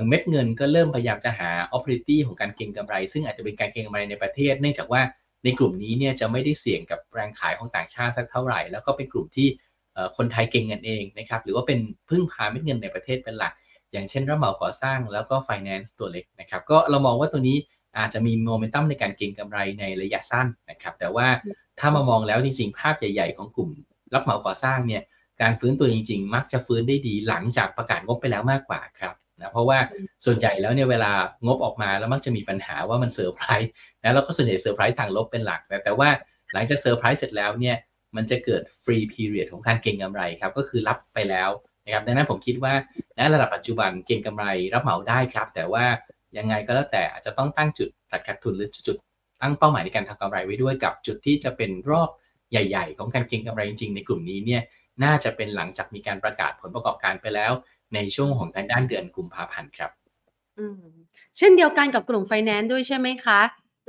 [0.08, 5.01] เม็ดเงินก็เริ่มพยายามจะหา opportunity ของการเก็งกำไร ซึ่งอาจจะเป็นการเก็งกำไรในประเทศ เนื่องจากว่า
[5.44, 9.48] ในกลุ่มนี้เนี่ยจะไม่ได้เสี่ยงกับแรงขายของต่างชาติสักเท่าไหร่ แล้วก็เป็นกลุ่มที่
[10.17, 11.79] คนไทยเก่งกันเองนะครับ หรือว่าเป็น
[12.10, 13.53] พึ่งพาเม็ดเงินในประเทศเป็นหลัก
[13.91, 17.58] อย่างเช่นรับเหมาก่อสร้างแล้วก็ finance ตัวเล็กนะครับ ก็เรามองว่าตัวนี้
[17.98, 21.27] อาจจะมีโมเมนตัมในการเก็งกำไรในระยะสั้นนะครับ แต่ว่า
[21.79, 23.70] ถ้ามามองแล้วจริงๆ ภาพใหญ่ๆ ของกลุ่ม
[24.13, 25.03] รับเหมาก่อสร้างเนี่ย
[25.41, 29.79] การฟื้นตัวจริงๆ มักจะฟื้นได้ดีหลังจากประกาศงบไปแล้วมากกว่าครับ นะเพราะว่า
[30.25, 31.12] ส่วนใหญ่แล้วเนี่ยเวลา
[31.46, 33.72] งบออกมาแล้วมักจะมีปัญหาว่ามันเซอร์ไพรส์
[34.03, 36.10] นะแล้วก็ส่วนใหญ่เซอร์ไพรส์ทางลบเป็นหลักแต่แต่ว่า
[36.53, 37.75] หลังจากเซอร์ไพรส์เสร็จแล้วเนี่ย
[38.15, 41.50] มันจะเกิด free period ของการเก็งกำไรครับก็คือรับไปแล้ว
[41.86, 42.74] นะครับดังนั้นผมคิดว่า
[43.17, 45.86] ณระดับปัจจุบันเก็งกำไรรับเหมาได้ครับ แต่ว่า
[46.38, 48.98] ยังไงก็แล้วแต่อาจจะต้องตั้งจุดตัดขาดทุนหรือจุด
[49.41, 52.10] ตั้งเป้าหมายในการทำกำไรไว้ด้วยกับจุดที่จะเป็นรอบ
[52.51, 54.62] ใหญ่ ๆ ของการเก็งกำไรจริงๆในกลุ่มนี้เนี่ย
[55.03, 57.51] น่าจะเป็นหลังจากมีการประกาศผลประกอบการไปแล้ว
[57.94, 59.91] ในช่วงของทางด้านเดือนกุมภาพันธ์ครับ
[61.38, 63.39] เช่นเดียวกันกับกลุ่มไฟแนนซ์ด้วยใช่ไหมคะ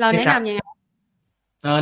[0.00, 0.60] เราแนะนำยังไง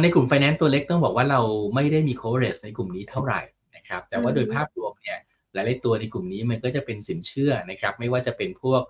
[0.03, 1.41] ในกลุ่มไฟแนนซ์ตัวเล็กต้องบอกว่าเรา
[1.75, 3.41] ไม่ได้มีโคเรสในกลุ่มนี้เท่าไหร่
[3.77, 5.19] นะครับ แต่ว่าโดยภาพรวมเนี่ย
[5.53, 8.83] หลายๆตัวในกลุ่มนี้มันก็จะเป็นสินเชื่อนะครับ ไม่ว่าจะเป็นพวก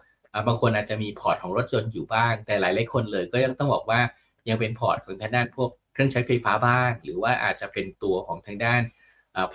[0.47, 4.01] บางคนอาจจะมีพอร์ตของรถยนต์อยู่บ้าง แต่หลายหลายคนเลยก็ยังต้องบอกว่า
[4.49, 8.83] ยังเป็นพอร์ตของทางด้านพวกเครื่องใช้ไฟฟ้าบ้าง หรือว่าอาจจะเป็นตัวของทางด้าน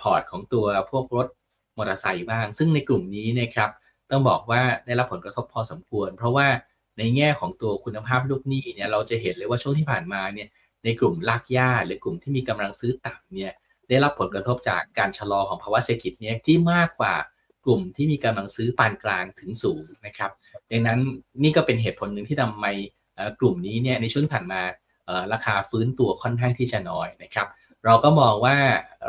[0.00, 1.26] พอร์ตของตัวพวกรถ
[1.76, 3.70] มอเตอร์ไซค์บ้าง ซึ่งในกลุ่มนี้นะครับ
[4.10, 6.46] ต้องบอกว่าได้รับผลกระทบพอสมควร เพราะว่า
[6.98, 10.48] ในแง่ของตัวคุณภาพลูกหนี้เนี่ยเราจะเห็นเลยว่าช่วงที่ผ่านมาเนี่ย
[10.84, 13.52] ในกลุ่มลากย่าหรือกลุ่มที่มีกำลังซื้อต่ำเนี่ย
[13.88, 17.14] ได้รับผลกระทบจากการชะลอของภาวะเศรษฐกิจเนี่ยที่มากกว่า
[17.64, 20.30] กลุ่มที่มีกำลังซื้อปานกลางถึงสูงนะครับ
[20.70, 20.98] ดังนั้น
[21.42, 22.66] นี่ก็เป็นเหตุผลหนึ่งที่ทำไม
[23.40, 24.60] กลุ่มนี้เนี่ยในช่วงผ่านมา
[25.32, 27.48] ราคาฟื้นตัวค่อนข้างที่จะน้อยนะครับ
[27.84, 28.56] เราก็มองว่า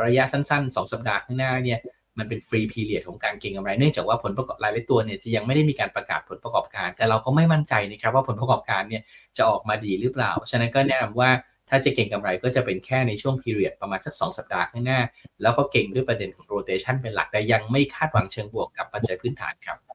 [0.06, 1.80] ระยะสั้นๆ 2 สัปดาห์ข้างหน้าเนี่ย
[2.18, 9.04] มันเป็นฟรีพีเรียดของการเก็งกำไรเนื่องจากว่าผลประกอบรายละตัวเนี่ยจะยังไม่ได้มีการประกาศผลประกอบการ แต่เราก็ไม่มั่นใจนะครับว่าผลประกอบการเนี่ย
[9.38, 11.30] จะออกมาดีหรือเปล่า ฉะนั้นก็แนะนำว่า
[11.70, 15.00] ถ้าจะเก่งกำไรก็จะเป็นแค่ในช่วงพีเรียดประมาณสัก 2 สัปดาห์ข้างหน้า
[15.42, 19.93] แล้วก็เก่งด้วยประเด็นของโรเตชันเป็นหลักแต่ยังไม่คาดหวังเชิงบวกกับปัจจัยพื้นฐานครับ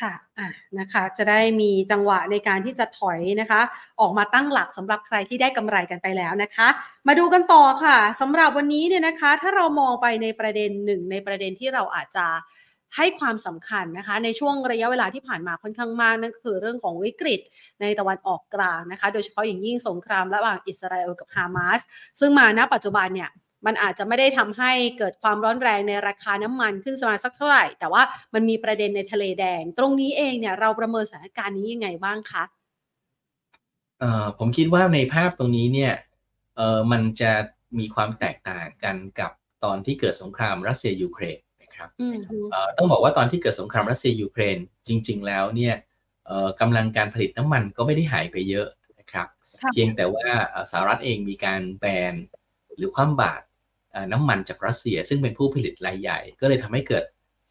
[0.00, 3.60] ค่ะอะนะคะ จะได้มีจังหวะในการที่จะถอยนะคะ
[4.00, 6.68] ออกมาตั้งหลักสำหรับใครที่ได้กำไรกันไปแล้วนะคะ
[7.06, 12.26] มาดูกันต่อค่ะสำหรับวันนี้เนี่ยนะคะ ถ้าเรามองไปในประเด็นหนึ่งในประเด็นที่เราอาจจะ
[12.96, 17.40] ให้ความสำคัญนะคะ ในช่วงระยะเวลาที่ผ่านมาค่อนข้างมาก นั่นก็คือเรื่องของวิกฤต
[17.80, 21.80] ในตะวันออกกลางนะคะ โดยเฉพาะอย่างยิ่งสงครามระหว่างอิสราเอลกับฮามาส
[22.20, 23.30] ซึ่งมาณปัจจุบันเนี่ย
[23.66, 28.02] มันอาจจะไม่ได้ทำให้เกิดความร้อนแรงในราคาน้ำมันขึ้นสมาสักเท่าไหร่ แต่ว่า
[28.34, 32.44] มันมีประเด็นในทะเลแดง ตรงนี้เองเนี่ยเราประเมินสถานการณ์นี้ยังไงบ้างคะ
[34.00, 35.92] เอ่อผมคิดว่าในภาพตรงนี้เนี่ย
[36.56, 37.32] เอ่อมันจะ
[37.78, 39.30] มีความแตกต่างกันกับ
[39.64, 41.38] ตอนที่เกิดสงครามรัสเซียยูเครน
[41.76, 41.90] ครับ
[42.76, 45.74] ต้องบอกว่าตอนที่เกิดสงครามรัสเซียยูเครนจริง ๆ แล้วเนี่ย
[46.60, 49.26] กำลังการผลิตน้ำมันก็ไม่ได้หายไปเยอะนะครับ
[49.72, 50.28] เพียงแต่ว่า
[50.70, 52.14] สหรัฐเองมีการแบน
[52.76, 53.42] หรือคว่ำบาตร
[54.12, 57.04] น้ำมันจากรัสเซีย ซึ่งเป็นผู้ผลิตรายใหญ่ ก็เลยทำให้เกิด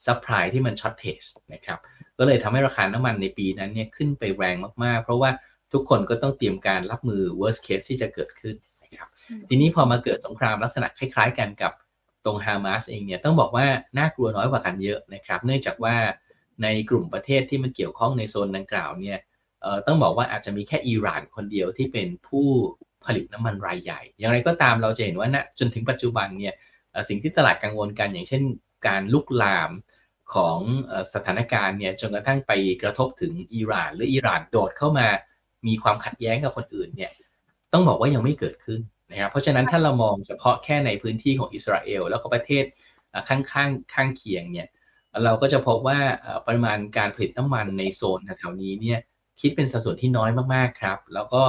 [0.05, 1.21] supply ที่มัน shortage
[1.53, 1.79] นะครับ
[2.17, 5.29] ก็เลยทำให้ราคาน้ำมันในปีนั้นเนี่ยขึ้นไปแรงมากๆ เพราะว่า
[5.73, 9.07] ทุกคนก็ต้องเตรียมการรับมือ worst case ที่จะเกิดขึ้นนะครับ
[9.47, 11.71] ทีนี้พอมาเกิดสงครามลักษณะคล้าย ๆ กันกับ
[12.25, 13.65] ตรงฮามาสเองเนี่ยต้องบอกว่า
[13.97, 15.95] น่ากลัวน้อยกว่ากันเยอะนะครับ เนื่องจากว่า
[16.63, 19.19] ในกลุ่มประเทศที่มันเกี่ยวข้องในโซนดังกล่าวเนี่ย
[19.87, 22.47] ต้องบอกว่าอาจจะมีแค่อิหร่านคนเดียวที่เป็นผู้
[23.05, 26.53] ผลิตน้ำมันรายใหญ่ อย่างไรก็ตามเราจะเห็นว่าณจนถึงปัจจุบันเนี่ย
[27.09, 28.43] สิ่งที่ตลาดกังวลกันอย่างเช่น
[28.87, 29.71] การลุกลาม
[30.33, 30.59] ของ
[31.13, 35.07] สถานการณ์เนี่ยจนกระทั่งไปกระทบถึงอิหร่าน หรืออิหร่านโดดเข้ามา
[35.67, 37.11] มีความขัดแย้งกับคนอื่นเนี่ย
[37.73, 38.77] ต้องบอกว่ายังไม่เกิดขึ้
[39.11, 42.65] นะครับเพราะฉะนั้นถ้าเรามองเฉพาะแค่ในพื้นที่ของอิสราเอลแล้วก็ประเทศ
[43.29, 44.67] ข้างๆข้างเคียงเนี่ย
[45.23, 45.99] เราก็จะพบว่า
[46.47, 48.99] ปริมาณการผลิตน้ำมันในโซนแถวนี้เนี่ย
[49.41, 51.43] คิดเป็นสัดส่วนที่น้อยมากๆครับ แล้วก็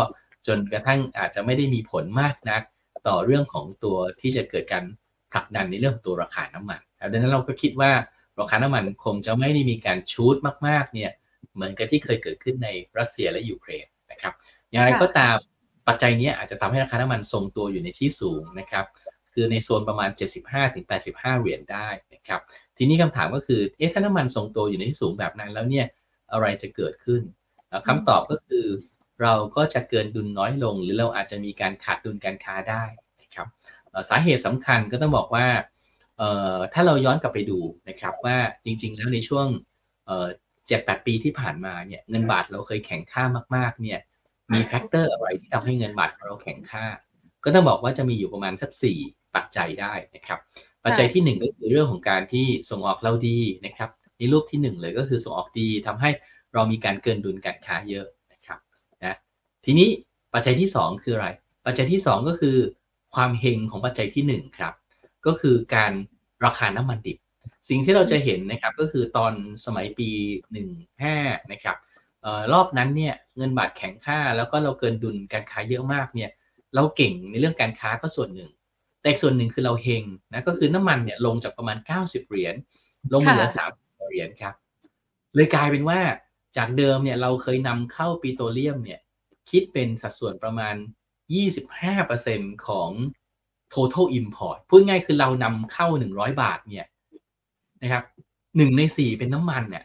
[0.47, 2.63] จนกระทั่งอาจจะไม่ได้มีผลมากนัก
[3.09, 4.85] ต่อเรื่องของตัวที่จะเกิดการ
[5.33, 6.81] ผลักดันในเรื่องตัวราคาน้ำมัน
[7.13, 7.93] ดังนั้นเราก็คิดว่า
[8.41, 11.11] ราคาน้ำมันคงจะไม่ได้มีการชูดมากๆเนี่ย
[11.55, 14.33] เหมือนกับที่เคยเกิดขึ้นในรัสเซียและยูเครนนะครับ
[14.71, 15.37] อย่างไรก็ตาม
[15.89, 18.87] ปัจจัยนี้อาจจะทำให้ราคาน้ำมันทรงตัวอยู่ในที่สูงนะครับ
[19.33, 20.11] คือในโซนประมาณ
[20.77, 22.41] 75-85 เหรียญได้นะครับ
[22.77, 25.87] ทีนี้คำถามก็คือเอ๊ะถ้าน้ำมันทรงตัวอยู่ในที่สูงแบบนั้นแล้วเนี่ย
[26.33, 27.23] อะไรจะเกิดขึ้น
[27.89, 28.67] คำตอบก็คือ
[29.22, 32.85] เราก็จะเกินดุลน้อยลง หรือเราอาจจะมีการขาดดุลการค้าได้
[33.22, 33.46] นะครับ
[34.11, 35.46] สาเหตุสำคัญก็ต้องบอกว่า
[36.72, 39.46] ถ้าเราย้อนกลับไปดูนะครับว่าจริง ๆ แล้วในช่วง
[40.66, 43.24] เจ็ดแปดปีที่ผ่านมาเนี่ยเงินบาทเราเคยแข็งค่า
[43.57, 44.00] มากๆเนี่ย
[44.53, 46.85] มี factor อะไรที่ทำให้เงินบาทเราแข็งค่า
[47.44, 48.98] ก็ต้องบอกว่าจะมีอยู่ประมาณสักสี่
[49.35, 50.38] ปัจจัยได้นะครับ
[50.85, 56.11] ปัจจัยที่หนึ่งก็คือเรื่องของการที่ส่งออกเราดีนะครับในรูปที่หนึ่งเลยก็คือส่งออกดีทำให้
[56.55, 58.07] เรามีการเกินดุลการค้าเยอะ
[59.64, 59.88] ทีนี้
[60.35, 61.29] ปัจจัยที่สองคืออะไร
[61.66, 62.57] ปัจจัยที่สองก็คือ
[63.14, 64.74] ความเฮงของปัจจัยที่หนึ่งครับ
[65.27, 65.92] ก็คือการ
[66.44, 67.18] ราคาน้ำมันดิบ
[67.68, 69.33] สิ่งที่เราจะเห็นนะครับก็คือตอน
[69.64, 70.09] สมัยปี
[70.77, 71.77] 15 นะครับ
[72.53, 76.31] รอบนั้นเนี่ยเงินบาทแข็งค่าแล้วก็เราเกินดุลการค้าเยอะมากเนี่ย
[76.74, 78.50] เราเก่งในเรื่องการค้าก็ส่วนหนึ่ง
[79.03, 82.55] แต่ส่วนหนึ่งคือเราเฮงนะก็คือน้ำมันเนี่ยลงจากประมาณ 90 เหรียญ
[83.12, 83.46] ลงเหลือ
[83.77, 84.55] 30เหรียญครับ
[85.35, 86.00] เลยกลายเป็นว่า
[86.57, 89.00] จากเดิมเนี่ยเราเคยนำเข้าปิโตรเลียมเนี่ย
[89.51, 90.75] คิดเป็นสัดส่วนประมาณ
[91.71, 92.91] 25%ของ
[93.75, 96.89] total import พูดง่ายคือเรานำเข้า 100 บาทเนี่ย
[97.83, 98.05] นะครับ
[98.57, 99.85] หนึ่งในสี่เป็นน้ำมันเนี่ย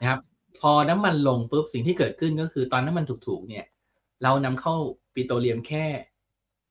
[0.00, 0.20] นะครับ
[0.60, 3.64] พอน้ำมันลงปุ๊บสิ่งที่เกิดขึ้นก็คือตอนน้ำมันถูกๆเนี่ย
[4.22, 4.74] เรานำเข้า
[5.14, 5.84] ปิโตรเลียมแค่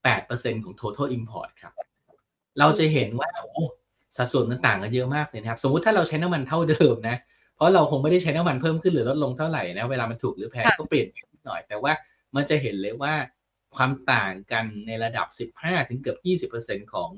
[0.04, 1.73] แปดเปอร์เซ็นของ total import ครับ
[2.60, 3.63] เราจะเห็นว่าโอ้
[4.17, 7.17] สัดส่วนมันต่างกันเยอะมากเลยนะครับ สมมุติถ้าเราใช้น้ำมันเท่าเดิมนะ
[7.56, 11.93] เพราะเราคงไม่ได้ใช้น้ำมันเพิ่มขึ้นหรือลดลงเท่าไหร่นะ เวลามันถูกหรือแพงก็เปลี่ยนนิด หน่อย แต่ว่า
[12.36, 13.13] มันจะเห็นเลยว่า
[13.75, 17.12] ความต่างกันในระดับ 15 ถึงเกือบ 20%ของ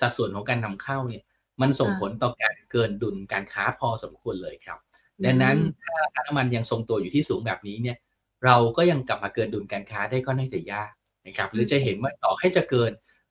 [0.00, 1.22] สัดส่วนของการนำเข้าเนี่ย
[1.60, 4.78] มันส่งผลต่อการเกินดุลการค้าพอสมควรเลยครับ
[5.24, 7.96] ดังนั้นถ้าราคาน้ำมันยังทรงตัวอยู่ที่สูงแบบนี้เนี่ย
[8.44, 10.92] เราก็ยังกลับมาเกินดุลการค้าได้ก็น่าจะยาก
[11.26, 12.90] นะครับหรือจะเห็นว่าต่อให้จะเกิน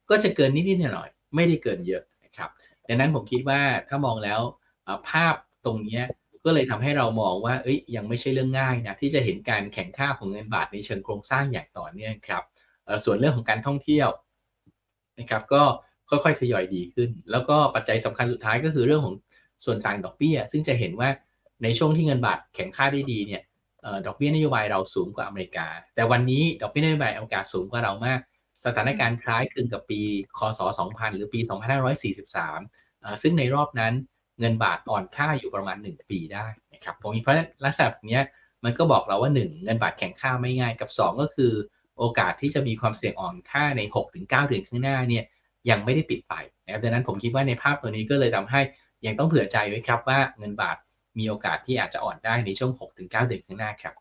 [0.09, 2.49] ก็จะเกินนิดๆหน่อยๆไม่ได้เกินเยอะนะครับ
[2.87, 4.39] ดังนั้นผมคิดว่าถ้ามองแล้ว
[5.09, 6.01] ภาพตรงนี้
[6.45, 12.43] ก็เลยทำให้เรามองว่าเอ้ยยังไม่ใช่เรื่องง่ายนะที่จะเห็นการแข่งค่าของเงินบาทในเชิงโครงสร้างอย่างต่อเนื่องครับ
[13.03, 14.09] ส่วนเรื่องของการท่องเที่ยว
[15.19, 15.63] นะครับก็
[16.09, 19.15] ค่อยๆทยอยดีขึ้น แล้วก็ปัจจัยสำคัญสุดท้ายก็คือเรื่องของ
[19.65, 21.09] ส่วนต่างดอกเบี้ย ซึ่งจะเห็นว่า
[21.63, 23.41] ในช่วงที่เงินบาทแข็งค่าได้ดีเนี่ย
[24.05, 28.19] ดอกเบี้ยนโยบายเราสูงกว่าอเมริกา แต่วันนี้ดอกเบี้ยนโยบายอเมริกาสูงกว่าเรามาก
[28.65, 30.01] สถานการณ์คล้ายคลึงกับปี
[30.37, 31.39] คศ 2000 หรือปี
[32.45, 33.93] 2543 ซึ่งในรอบนั้น
[34.39, 38.19] เงินบาทอ่อนค่าอยู่ประมาณ 1 ปีได้นะครับผมเพราะลักษณะนี้
[38.63, 41.53] มันก็บอกเราว่า 1 เงินบาทแข็งค่าไม่ง่ายกับ 2 ก็คือ
[41.97, 45.23] โอกาสที่จะมีความเสี่ยงอ่อนค่าใน 6-9 เดือนข้างหน้าเนี่ย
[45.69, 46.33] ยังไม่ได้ปิดไป
[46.65, 48.61] นะครับดังนั้นผมคิดว่าในภาพตัวนี้ก็เลยทำให้
[49.05, 50.77] ยังต้องเผื่อใจไว้ครับว่าเงินบาท
[51.19, 53.93] มีโอกาสที่อาจจะอ่อนได้ในช่วง 6-9 เดือนข้างหน้าครับ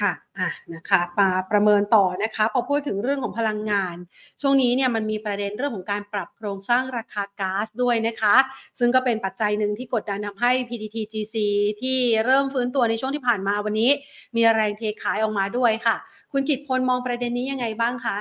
[0.04, 3.96] ่ะอะนะคะมาประเมินต่อนะคะ พอพูดถึงเรื่องของพลังงาน
[4.40, 8.36] ช่วงนี้เนี่ยมันมีประเด็นเรื่องของการปรับโครงสร้างราคาก๊าซด้วยนะคะ
[8.78, 11.36] ซึ่งก็เป็นปัจจัยหนึ่งที่กดดันทำให้ PTTGC
[11.80, 13.90] ที่เริ่มฟื้นตัวในช่วงที่ผ่านมาวันนี้
[14.36, 15.96] มีแรงเทขายออกมาด้วยค่ะ
[16.32, 18.18] คุณกิตพลมองประเด็นนี้ยังไงบ้างคะ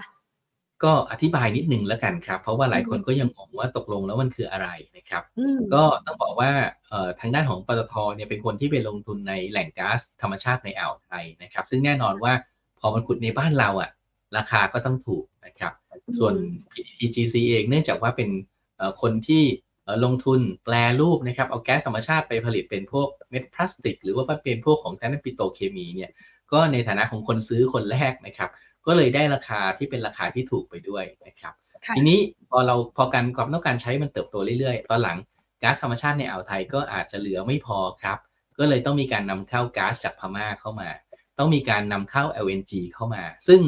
[0.84, 5.24] ก็อธิบายนิดนึงแล้วกันครับ เพราะว่าหลายคนก็ยังงงว่าตกลงแล้วมันคืออะไรนะครับ
[5.74, 6.52] ก็ต้องบอกว่า
[7.20, 12.34] ทางด้านของปตทเนี่ยเป็นคนที่ไปลงทุนในแหล่งก๊าซธรรมชาติในอ่าวไทยนะครับ ซึ่งแน่นอนว่า
[12.80, 13.92] พอมันขุดในบ้านเราอะ
[14.38, 15.74] ราคาก็ต้องถูกนะครับ
[16.20, 16.34] ส่วน
[16.72, 18.30] PTTGC เองเนื่องจากว่าเป็น
[19.02, 19.44] คนที่
[20.06, 26.12] ลงทุนแปลรูปนะครับ เอาแก๊สธรรมชาติไปผลิตเป็นพวกเม็ดพลาสติก หรือว่าเป็นพวกของแทนปิโตเคมีเนี่ย
[26.52, 28.50] ก็ในฐานะของคนซื้อคนแรกนะครับ
[28.88, 31.54] ก็เลยได้ราคาที่เป็นราคาที่ถูกไปด้วยนะครับ
[31.96, 32.20] ทีนี้
[32.50, 35.18] พอเราพอการความต้องการใช้มันเติบโตเรื่อยๆ ตอนหลัง
[35.64, 38.18] ก๊าซธรรมชาติในอ่าวไทยก็อาจจะเหลือไม่พอครับ
[38.60, 40.90] ก็เลยต้องมีการนำเข้าก๊าซจากพม่าเข้ามา
[41.40, 43.62] ต้องมีการนำเข้า LNG เข้ามา ซึ่ง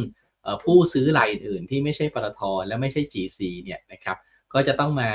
[0.64, 4.18] ผู้ซื้อรายอื่นๆที่ไม่ใช่ปตทและไม่ใช่ GC เนี่ยนะครับ
[4.54, 5.10] ก็จะต้องมา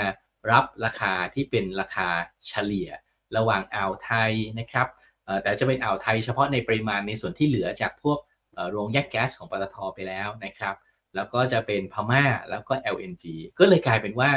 [0.51, 2.09] รับราคาที่เป็นราคา
[2.49, 2.89] เฉลี่ย
[3.37, 4.89] ระหว่างอ่าวไทยนะครับ
[5.43, 8.19] แต่จะเป็นอ่าวไทยเฉพาะในปริมาณในส่วนที่เหลือจากพวก
[8.71, 10.75] โรงแยกแก๊สของปตทไปแล้วนะครับ
[11.15, 13.25] แล้วก็จะเป็นพม่าแล้วก็ LNG
[13.59, 14.31] ก็เลยกลายเป็นว่า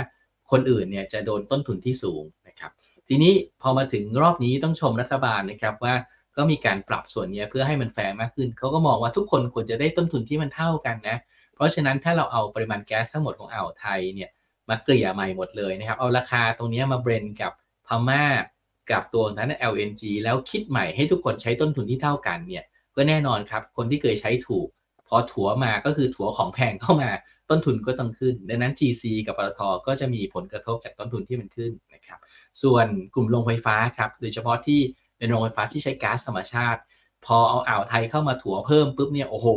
[0.52, 2.72] คนอื่นเนี่ยจะโดนต้นทุนที่สูงนะครับ
[3.08, 5.96] ทีนี้พอมาถึงรอบนี้ต้องชมรัฐบาลนะครับว่า
[6.38, 11.18] ก็มีการปรับส่วนนี้เพื่อให้มันแฟร์มากขึ้น เขาก็มองว่าทุกคนควรจะได้ต้นทุนที่มันเท่ากันนะ
[11.56, 14.30] เพราะฉะนั้นถ้าเราเอาปริมาณแก๊สทั้งหมดของอ่าวไทยเนี่ย
[14.70, 17.52] มาเกลี่ยใหม่หมดเลยนะครับ เอาราคาตรงนี้มา blend กับ
[17.88, 18.24] พม่า
[18.92, 22.64] กับตัวนั้น LNG แล้วคิดใหม่ให้ทุกคนใช้ต้นทุนที่เท่ากันเนี่ย
[22.98, 24.68] ก็แน่นอนครับ คนที่เคยใช้ถูก
[25.08, 27.10] พอถัวมาก็คือถัวของแพงเข้ามา
[27.50, 32.20] ต้นทุนก็ต้องขึ้น ดังนั้น GC กับปตทก็จะมีผลกระทบจากต้นทุนที่มันขึ้นนะครับ
[32.64, 34.80] ส่วนกลุ่มโรงไฟฟ้าครับ โดยเฉพาะที่
[35.18, 36.82] เป็นโรงไฟฟ้าที่ใช้ก๊าซธรรมชาติ
[37.26, 39.48] พอเอาอ่าวไทยเข้ามาถัวเพิ่มปุ๊บเนี่ยโอ้โห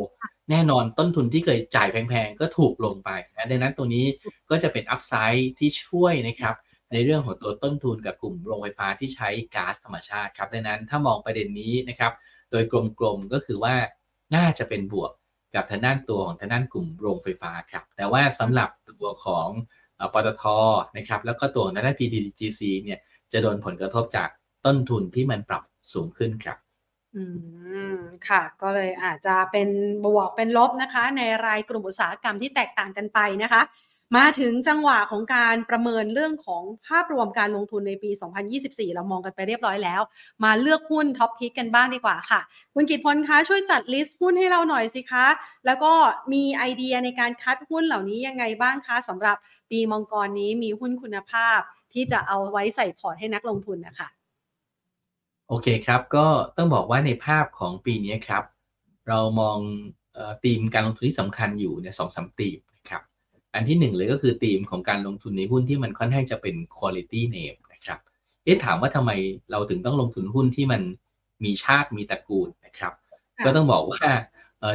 [0.50, 4.06] แน่นอนต้นทุนที่เคยจ่ายแพงๆ ก็ถูกลงไปนะดังนั้นตัวนี้
[4.50, 6.54] ก็จะเป็นอัพไซด์ที่ช่วยนะครับ
[6.92, 12.12] ในเรื่องของตัวต้นทุนกับกลุ่มโรงไฟฟ้าที่ใช้ก๊าซธรรมชาติครับดังนั้นถ้ามองประเด็นนี้นะครับ
[12.50, 12.64] โดย
[12.98, 13.74] กลมๆก็คือว่า
[14.34, 15.12] น่าจะเป็นบวก
[15.54, 19.48] กับทางด้านตัวของทางด้านกลุ่มโรงไฟฟ้าครับ แต่ว่าสำหรับตัวของ
[20.12, 20.44] ปตท
[20.96, 22.98] นะครับแล้วก็ตัวทางด้าน PTTGC เนี่ย
[23.32, 24.28] จะโดนผลกระทบจาก
[24.66, 26.58] ต้นทุนที่มันปรับสูงขึ้นครับ
[27.16, 27.22] อื
[27.94, 27.96] ม
[28.28, 29.68] ค่ะก็เลยอาจจะเป็น
[30.04, 33.62] บวกเป็นลบนะคะ ในรายกลุ่มอุตสาหกรรมที่แตกต่างกันไปนะคะ
[34.16, 38.10] มาถึงจังหวะของการประเมินเรื่องของภาพรวมการลงทุนในปี
[38.52, 40.00] 2024 เรามองกันไปเรียบร้อยแล้ว
[40.44, 42.40] มาเลือกหุ้น top pick กันบ้างดีกว่าค่ะ
[42.74, 45.26] คุณกิตพลคะช่วยจัด list หุ้นให้เราหน่อยสิคะ
[45.66, 45.92] แล้วก็
[46.32, 49.36] มีไอเดียในการคัดหุ้นเหล่านี้ยังไงบ้างคะสำหรับ
[49.70, 51.58] ปีมังกรนี้มีหุ้นคุณภาพ
[51.92, 54.08] ที่จะเอาไว้ใส่พอร์ตให้นักลงทุนนะคะ
[55.48, 58.44] โอเคครับก็ต้องบอกว่าในภาพของปีนี้ครับ
[59.08, 59.58] เรามอง
[60.44, 62.58] ธีมการลงทุนที่สำคัญอยู่ในสองสามธีม
[63.54, 67.98] อันที่หนึ่งเลยก็คือธีมของการลงทุนในหุ้นที่มันค่อนข้างจะเป็น quality name นะครับ
[68.44, 69.10] เอ๊ะถามว่าทำไม
[69.50, 70.82] เราถึงต้องลงทุนหุ้นที่มัน
[71.44, 72.92] มีชาติมีตระกูลนะครับ
[73.44, 74.08] ก็ต้องบอกว่า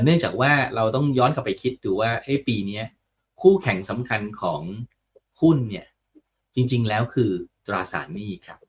[0.04, 2.82] เนื่องจากว่าเราต้องย้อนกลับไปคิดดูว่าเอ้ปีนี้
[3.42, 4.62] คู่แข่งสำคัญของ
[5.42, 5.86] หุ้นเนี่ย
[6.56, 7.32] จริง ๆ แล้วคือ
[7.68, 8.60] ตราสารหนี้ครับ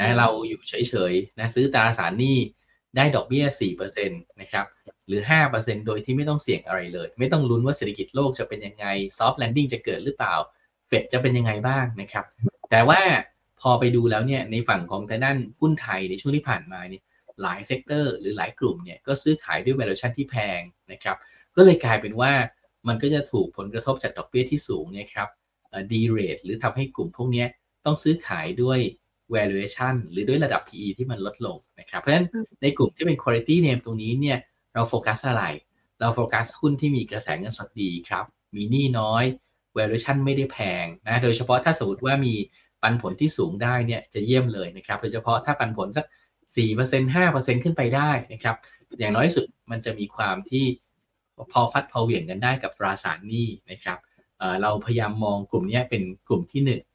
[0.00, 2.36] นะเราอยู่เฉยๆนะซื้อตราสารหนี้
[2.96, 3.44] ได้ดอกเบี้ย
[3.76, 4.66] 4%นะครับ
[5.10, 5.22] หรือ
[5.54, 8.86] 5%โดยที่ไม่ต้องเสี่ยงอะไรเลย ไม่ต้องลุ้นว่าเศรษฐกิจโลกจะเป็นยังไง
[9.18, 10.34] soft landing จะเกิดหรือเปล่า
[10.88, 12.24] เฟดจะเป็นยังไงบ้างนะครับ
[12.70, 13.00] แต่ว่า
[13.60, 17.02] พอไปดูแล้วเนี่ยในฝั่งของทางด้านหุ้นไทยในช่วงที่ผ่านมาเนี่ย
[17.42, 20.60] หลาย sector หรือหลายกลุ่มเนี่ยก็ซื้อขายด้วย valuation ที่แพง
[20.92, 21.16] นะครับ
[21.56, 22.32] ก็เลยกลายเป็นว่า
[22.88, 25.28] มันก็จะถูกผลกระทบจากดอกเบี้ยที่สูงเนี่ยครับ
[25.92, 27.44] derate หรือทำให้กลุ่มพวกนี้
[27.84, 28.78] ต้องซื้อขายด้วย
[29.34, 32.26] valuation หรือด้วยระดับ PE ที่มันลดลงนะครับ เพราะฉะนั้น
[32.62, 34.38] ในกลุ่มที่เป็น quality name ตรงนี้เนี่ย
[34.74, 35.44] เราโฟกัสอะไร
[36.00, 38.24] เราโฟกัสหุ้นที่มีกระแสเงินสดดีครับ
[38.56, 39.24] มีหนี้น้อย
[39.76, 42.34] valuation ไม่ได้แพงนะ โดยเฉพาะถ้าสมมติว่ามี
[42.82, 46.06] ปันผลที่สูงได้เนี่ยจะเยี่ยมเลยนะครับ โดยเฉพาะถ้าปันผลสัก
[46.66, 48.56] 4% 5%ขึ้นไปได้นะครับ
[48.98, 50.64] อย่างน้อยสุดมันจะมีความที่
[51.52, 53.98] พอฟัดพอเหวี่ยงกันได้กับตราสารหนี้นะครับ
[54.62, 56.89] เราพยายามมองกลุ่มนี้เป็นกลุ่มที่1นะครับ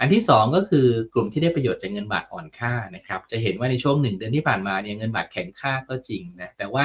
[0.00, 6.84] อันที่ 2 ก็คือกลุ่มที่ได้ประโยชน์จากเงินบาทอ่อนค่านะครับจะเห็นว่าในช่วง 1 เดือนที่ผ่านมาเนี่ยเงินบาทแข็งค่าก็จริงนะแต่ว่า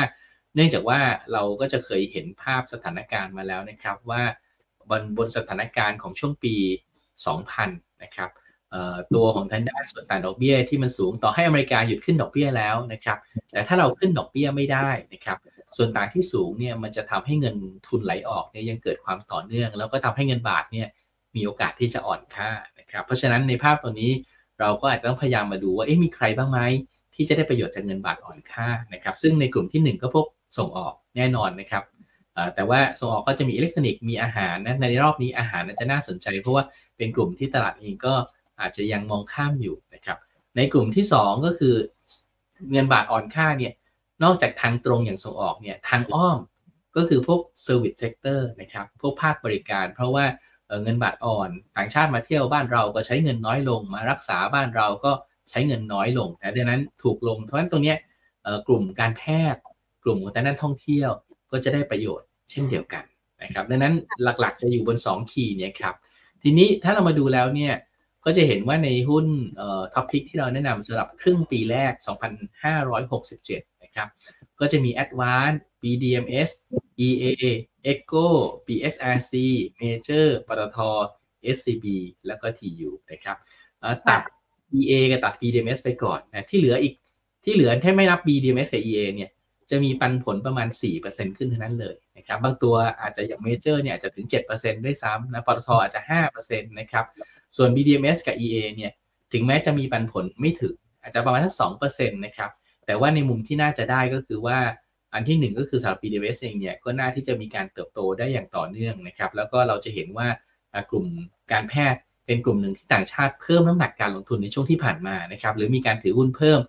[0.56, 1.00] เนื่องจากว่า
[1.34, 4.24] เราก็จะเคยเห็นภาพสถานการณ์มาแล้วนะครับว่า
[4.90, 6.56] บนบนสถานการณ์ของช่วงปี
[7.26, 7.70] 2000
[8.04, 8.30] นะครับ
[9.16, 13.18] ตัวของทางด้านส่วนต่างดอกเบี้ยที่มันสูงต่อให้อเมริกาหยุดขึ้นดอกเบี้ยแล้วนะครับ
[13.52, 15.38] แต่ถ้าเราขึ้นดอกเบี้ยไม่ได้นะครับ
[15.78, 17.56] ส่วนต่างที่สูงเนี่ยมันจะทำให้เงิน
[17.88, 20.88] ทุนไหลออกเนี่ยยังเกิดความต่อเนื่อง แล้วก็ทำให้เงินบาทเนี่ย
[21.36, 22.50] มีโอกาสที่จะอ่อนค่า
[22.96, 24.12] นะครับเพราะฉะนั้นในภาพตัวนี้
[24.60, 26.60] เราก็อาจจะต้องพยายามมาดูว่าเอ๊ะมีใครบ้างไหม
[27.16, 30.28] ที่จะได้ประโยชน์จากเงินบาทอ่อนค่านะครับซึ่งในกลุ่มที่ 1 ก็พวก
[30.58, 31.84] ส่งออกแน่นอนนะครับ
[32.56, 36.64] แต่ว่าส่งออกก็จะมีอิเล็กทรอนิกส์มีอาหารนะในรอบนี้อาหารจะน่าสนใจ เพราะว่า
[36.98, 38.14] เป็นกลุ่มที่ตลาดเองก็
[38.60, 40.18] อาจจะยังมองข้ามอยู่นะครับ
[40.58, 41.76] ในกลุ่มที่ 2 ก็คือ
[42.72, 43.74] เงินบาทอ่อนค่าเนี่ย
[44.24, 46.40] นอกจากทางตรงอย่างส่งออกเนี่ยทางอ้อม
[46.96, 50.26] ก็คือพวก Service Sector นะครับพวกภาคบริการ เพราะว่า
[50.84, 55.12] เงินบาทอ่อน ต่างชาติมาเที่ยวบ้านเราก็ใช้เงินน้อยลง มารักษาบ้านเราก็
[55.50, 57.96] ใช้เงินน้อยลงนะดังนั้นถูกลง เพราะฉะนั้นตรงนี้
[58.68, 59.24] กลุ่มการแพ
[59.54, 59.62] ทย์
[60.04, 61.10] กลุ่มของด้านท่องเที่ยว
[61.52, 63.04] ก็จะได้ประโยชน์เช่นเดียวกัน
[63.42, 65.96] นะครับดังนั้นหลักๆจะอยู่บน 2 key เนี่ยครับ
[66.44, 67.74] ทีนี้ถ้าเรามาดูแล้วเนี่ย
[68.26, 69.26] ก็จะเห็นว่าในหุ้น
[69.94, 71.94] top pick ที่เราแนะนำสำหรับครึ่งปีแรก
[73.08, 74.08] 2567 นะครับ
[74.60, 76.52] ก็จะมี Advance BDMs
[77.08, 77.44] EAA
[77.92, 78.28] Echo
[78.68, 79.34] BSRC
[79.82, 80.78] Major ปตท
[81.56, 81.86] SCB
[82.28, 83.38] แล้วก็ TU นะครับ
[84.10, 84.22] ตัด
[84.80, 86.94] EA กับตัด BDMs ไปก่อนนะที่เหลืออีก
[87.44, 89.30] ที่เหลือถ้าไม่นับ BDMs กับ EA เนี่ย
[89.70, 90.68] จะมีปันผลประมาณ
[91.04, 96.02] 4%ขึ้นเท่านั้นเลยนะครับบางตัวอาจจะอย่าง Major เนี่ยอาจจะถึง 7%ด้วยซ้ำนะปตทอาจจะ
[96.36, 97.06] 5%นะครับ
[97.56, 98.92] ส่วน BDMs กับ EA เนี่ย
[99.34, 101.54] ถึงแม้จะมีปันผลไม่ถึง อาจจะประมาณสัก
[101.86, 102.52] 2%นะครับ
[102.86, 104.58] แต่ว่าในมุมที่น่าจะได้ก็คือว่า
[105.16, 110.28] อันที่ 1 ก็คือสำหรับ BDS เองเนี่ยก็น่าที่จะมีการเติบโตได้อย่างต่อเนื่องนะครับ แล้วก็เราจะเห็นว่า
[110.90, 111.06] กลุ่ม
[111.52, 116.60] การแพทย์เป็นกลุ่มหนึ่งที่ต่างชาติเพิ่มน้ำหนักการลงทุนในช่วงที่ผ่านมานะครับ หรือมีการถือหุ้นเพิ่ม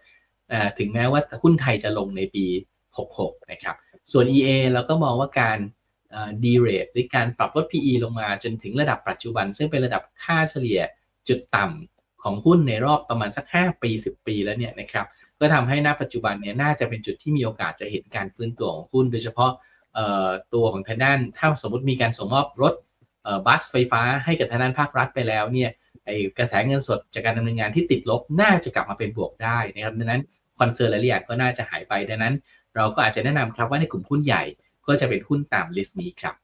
[0.78, 2.44] ถึงแม้ว่าหุ้นไทยจะลงในปี
[2.98, 3.76] 66 นะครับ
[4.12, 5.58] ส่วน EA เราก็มองว่าการ
[6.44, 10.80] ดีเรทหรือการปรับลด PE ลงมาจนถึงระดับปัจจุบัน ซึ่งเป็นระดับค่าเฉลี่ย
[11.28, 15.06] จุดต่ำของหุ้นในรอบประมาณสัก 5 ปี 10 ปีแล้วเนี่ยนะครับ
[15.40, 19.50] ก็ทำให้หน้าปัจจุบันเนี่ยน่าจะเป็นจุดที่มีโอกาสจะเห็นการฟื้นตัวของหุ้น โดยเฉพาะ
[20.54, 22.74] ตัวของทางด้านถ้าสมมติมีการส่งมอบรถ
[23.46, 25.70] บัสไฟฟ้าให้กับทางด้านภาครัฐไปแล้วเนี่ย
[26.06, 30.22] ไอกระแสเงินสดจากการดำเนินงานที่ติดลบน่าจะกลับมาเป็นบวกได้นะครับดังนั้น
[30.58, 32.34] concern หลายอย่างก็น่าจะหายไปดังนั้น
[32.76, 34.42] เราก็อาจจะแนะนำครับว่าในกลุ่มหุ้นใหญ่
[34.86, 36.34] ก็จะเป็นหุ้นตาม list นี้ครับ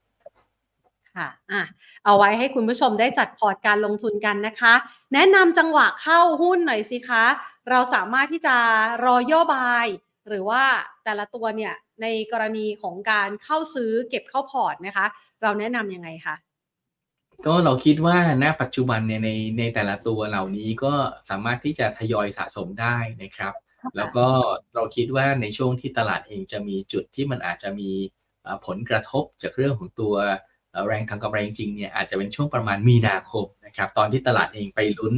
[1.16, 1.62] ค่ะอะ
[2.04, 4.74] เอาไว้ให้คุณผู้ชมได้จัดพอร์ตการลงทุนกันนะคะ
[5.14, 7.24] แนะนำจังหวะเข้าหุ้นหน่อยสิคะ
[7.70, 8.56] เราสามารถที่จะ
[9.04, 9.86] รอย่อบาย
[10.28, 10.62] หรือว่า
[11.04, 15.06] แต่ละตัวเนี่ยในกรณีของการเข้าซื้อเก็บเข้าพอร์ตนะคะ
[15.42, 16.36] เราแนะนำยังไงคะ
[17.46, 20.94] ก็เราคิดว่าณปัจจุบันเนี่ยในในแต่ละตัวเหล่านี้ก็
[21.30, 23.54] สามารถที่จะทยอยสะสมได้นะครับ
[23.96, 24.26] แล้วก็
[24.74, 27.90] เราคิดว่าในช่วงที่ตลาดเองจะมีจุดที่มันอาจจะมี
[28.66, 30.14] ผลกระทบจากเรื่องของตัว
[30.86, 35.14] แรงทางกำไรจริงๆเนี่ยอาจจะเป็นช่วงประมาณมีนาคมนะครับ ตอนที่ตลาดเองไปลุ้น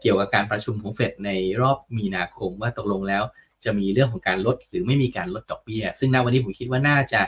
[0.00, 1.30] เกี่ยวกับการประชุมของเฟดใน
[1.60, 3.22] รอบมีนาคมว่าตกลงแล้ว
[3.64, 7.22] จะมีเรื่องของการลดหรือไม่มีการลดดอกเบี้ย ซึ่งณวันนี้ผมคิดว่าน่าจะ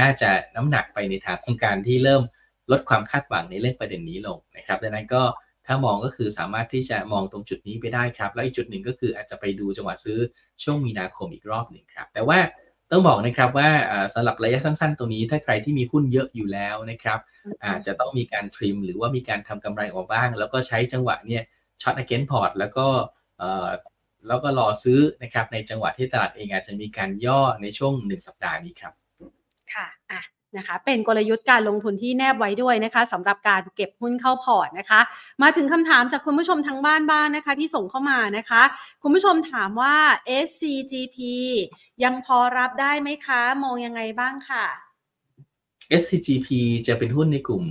[0.00, 2.22] น่าจะน้ำหนักไปในทางของการที่เริ่ม
[2.70, 5.22] ลดความคาดหวังในเรื่องประเด็นนี้ลงนะครับดังนั้นก็
[5.66, 10.18] ถ้ามองก็คือสามารถที่จะมองตรงจุดนี้ไปได้ครับ แล้วอีกจุดหนึ่งก็คืออาจจะไปดูจังหวะซื้อ
[10.62, 12.38] ช่วงมีนาคมอีกรอบหนึ่งครับ แต่ว่า
[12.90, 13.70] ต้องบอกนะครับว่า
[14.14, 17.18] สำหรับระยะสั้นๆ ตรงนี้ถ้าใครที่มีหุ้นเยอะอยู่แล้วนะครับ
[17.64, 21.42] อาจจะต้องมีการทริม หรือว่ามีการทำกำไรออกบ้าง แล้วก็ใช้จังหวะเนี่ย
[21.82, 22.86] ช็อตอเกนพอร์ตแล้วก็
[24.28, 28.92] แล้วก็รอซื้อนะครับในจังหวะที่ตลาดเองอาจจะมีการย่อในช่วง 1 สัปดาห์นี้ครับ
[29.74, 30.22] ค่ะอะ
[30.56, 35.00] นะคะเป็นกลยุทธ์การลงทุนที่แนบไว้ด้วยนะคะสำหรับการเก็บหุ้นเข้าพอร์ตนะคะ
[35.42, 38.62] มาถึงคำถามจากคุณผู้ชมทางบ้านบ้านนะคะ ที่ส่งเข้ามานะคะ
[39.02, 39.96] คุณผู้ชมถามว่า
[40.46, 41.16] SCGP
[42.04, 44.66] ยังพอรับได้ไหมคะ มองยังไงบ้างค่ะ
[46.00, 46.48] SCGP
[46.86, 47.64] จะเป็นหุ้นในกลุ่ม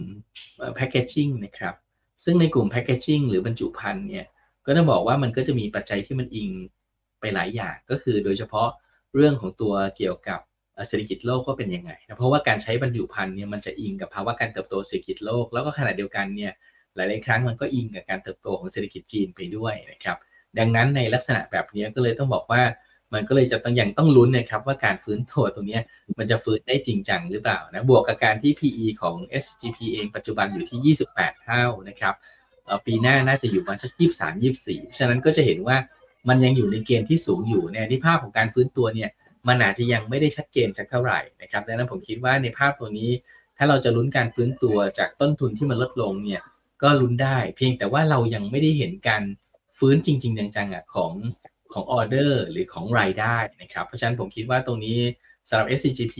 [0.77, 1.75] Packaging นะครับ
[2.23, 4.25] ซึ่งในกลุ่ม Packaging หรือบรรจุภัณฑ์เนี่ย
[4.65, 6.49] ก็ต้องบอกว่ามันก็จะมีปัจจัยที่มันอิง
[7.19, 8.69] ไปหลายอย่างก็คือโดยเฉพาะ
[9.15, 10.39] เรื่องของตัวเกี่ยวกับ
[10.87, 16.51] เศรษฐกิจโลกก็เป็นยังไงนะเพราะว่าการใช้บรรจุภัณฑ์เนี่ยมันจะอิงกับภาวะการเติบโตเศรษฐกิจโลก แล้วก็ขณะเดียวกันเนี่ย
[16.95, 20.17] หลาย ๆ ครั้งมันก็อิงกับการเติบโตของเศรษฐกิจจีนไปด้วยนะครับ
[20.59, 22.61] ดังนั้นในลักษณะแบบนี้ก็เลยต้องบอกว่า
[23.13, 25.79] มันก็เลยจะต้องอย่างต้องลุ้นนะครับว่าการฟื้นตัวตรงนี้
[26.17, 32.13] มันจะฟื้นได้จริงจังหรือเปล่านะบวกกับการที่ PE ของ SGP เองปัจจุบันอยู่ที่ 28 เท่านะครับ
[32.85, 35.77] ปีหน้าน่าจะอยู่ประมาณสักยี่สามยี่สี่ฉะนั้นก็จะเห็นว่า
[36.29, 39.09] มันยังอยู่ในเกณฑ์ที่สูงอยู่ในที่ภาพของการฟื้นตัวเนี่ย
[39.47, 43.09] มันอาจจะยังไม่ได้ชัดเจนสักเท่าไหร่นะครับดังนั้นผมคิดว่าในภาพตัวนี้
[43.57, 46.41] ถ้าเราจะลุ้นการฟื้นตัวจากต้นทุนที่มันลดลงเนี่ย
[46.83, 49.23] ก็ลุ้นได้ เพียงแต่ว่าเรายังไม่ได้เห็นการ
[49.77, 51.11] ฟื้นจริง ๆ จังๆอะของ
[51.73, 54.99] ของออเดอร์หรือของรายได้นะครับ เพราะฉะนั้นผมคิดว่าตรงนี้
[55.49, 56.15] สำหรับ SCGP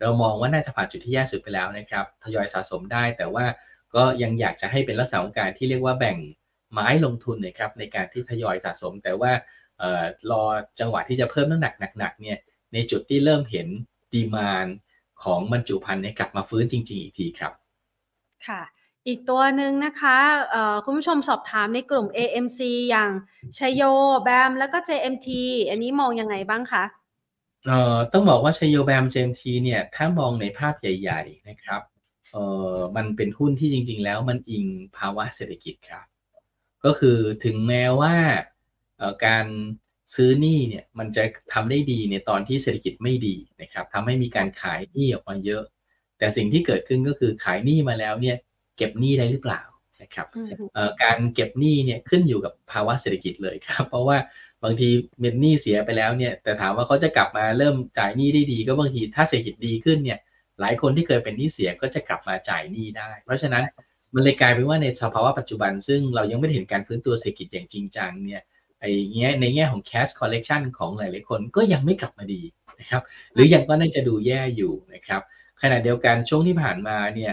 [0.00, 3.44] เรามองว่าน่าจะผ่านจุดที่แย่สุดไปแล้วนะครับ ทยอยสะสมได้ แต่ว่า
[3.94, 6.16] ก็ยังอยากจะให้เป็นลักษณะของการที่เรียกว่าแบ่ง
[6.72, 9.32] ไม้ลงทุนนะครับในการที่ทยอยสะสม แต่ว่า
[10.30, 10.44] รอ
[10.80, 12.38] จังหวะที่จะเพิ่มน้ำหนักหนักๆเนี่ย
[12.72, 13.68] ในจุดที่เริ่มเห็น
[14.14, 14.66] ดีมาน
[15.22, 17.52] ของบรรจุภัณฑ์เนี่ยกลับมาฟื้นจริง ๆ อีกทีครับ
[18.46, 18.62] ค่ะ
[19.10, 20.18] อีกตัวหนึ่งนะคะ
[20.84, 23.10] คุณผู้ชมสอบถามในกลุ่ม AMC อย่าง
[23.58, 23.82] ชโย
[24.22, 25.28] แบม แล้วก็ JMT
[25.70, 26.84] อันนี้มองยังไงบ้างคะ
[27.66, 31.82] เอ่อต้องบอกว่าชโยแบม JMT เนี่ยถ้ามองในภาพใหญ่ ๆ นะครับ
[32.32, 32.44] เอ่
[32.74, 36.06] อมันเป็นหุ้นที่จริง ๆ แล้วมันอิงภาวะเศรษฐกิจครับ
[36.84, 38.14] ก็คือถึงแม้ว่า
[39.26, 39.46] การ
[40.14, 45.62] ซื้อหนี้เนี่ยมันจะทำได้ดีในตอนที่เศรษฐกิจไม่ดีนะครับทำให้มีการขายหนี้ออกมาเยอะ
[46.18, 48.36] แต่สิ่งที่เกิดขึ้นก็คือขายหนี้มาแล้วเนี่ย
[48.76, 49.62] เก็บหนี้ได้หรือเปล่า
[50.02, 50.26] นะครับ
[51.02, 54.18] การเก็บหนี้เนี่ยขึ้นอยู่กับภาวะเศรษฐกิจเลยครับ เพราะว่า
[54.64, 54.88] บางที
[55.20, 60.18] เม็ดหนี้เสียไปแล้วเนี่ย แต่ถามว่าเขาจะกลับมาเริ่มจ่ายหนี้ได้ดี ก็บางทีถ้าเศรษฐกิจดีขึ้นเนี่ย
[60.60, 63.64] หลายคนที่เคยเป็นหนี้เสียก็จะกลับมาจ่ายหนี้ได้ เพราะฉะนั้น
[64.14, 68.42] มันเลยกลายเป็นว่าในสภาวะปัจจุบัน ซึ่งเรายังไม่เห็นการฟื้นตัวเศรษฐกิจอย่างจริงจังเนี่ย
[68.80, 72.42] ไอ้เงี้ยในแง่ของ cash collection ของหลายๆคนก็ยังไม่กลับมาดี
[72.80, 73.02] นะครับ
[73.34, 75.22] หรือยังก็น่าจะดูแย่อยู่นะครับ
[75.62, 77.32] ขณะเดียวกันช่วงที่ผ่านมาเนี่ย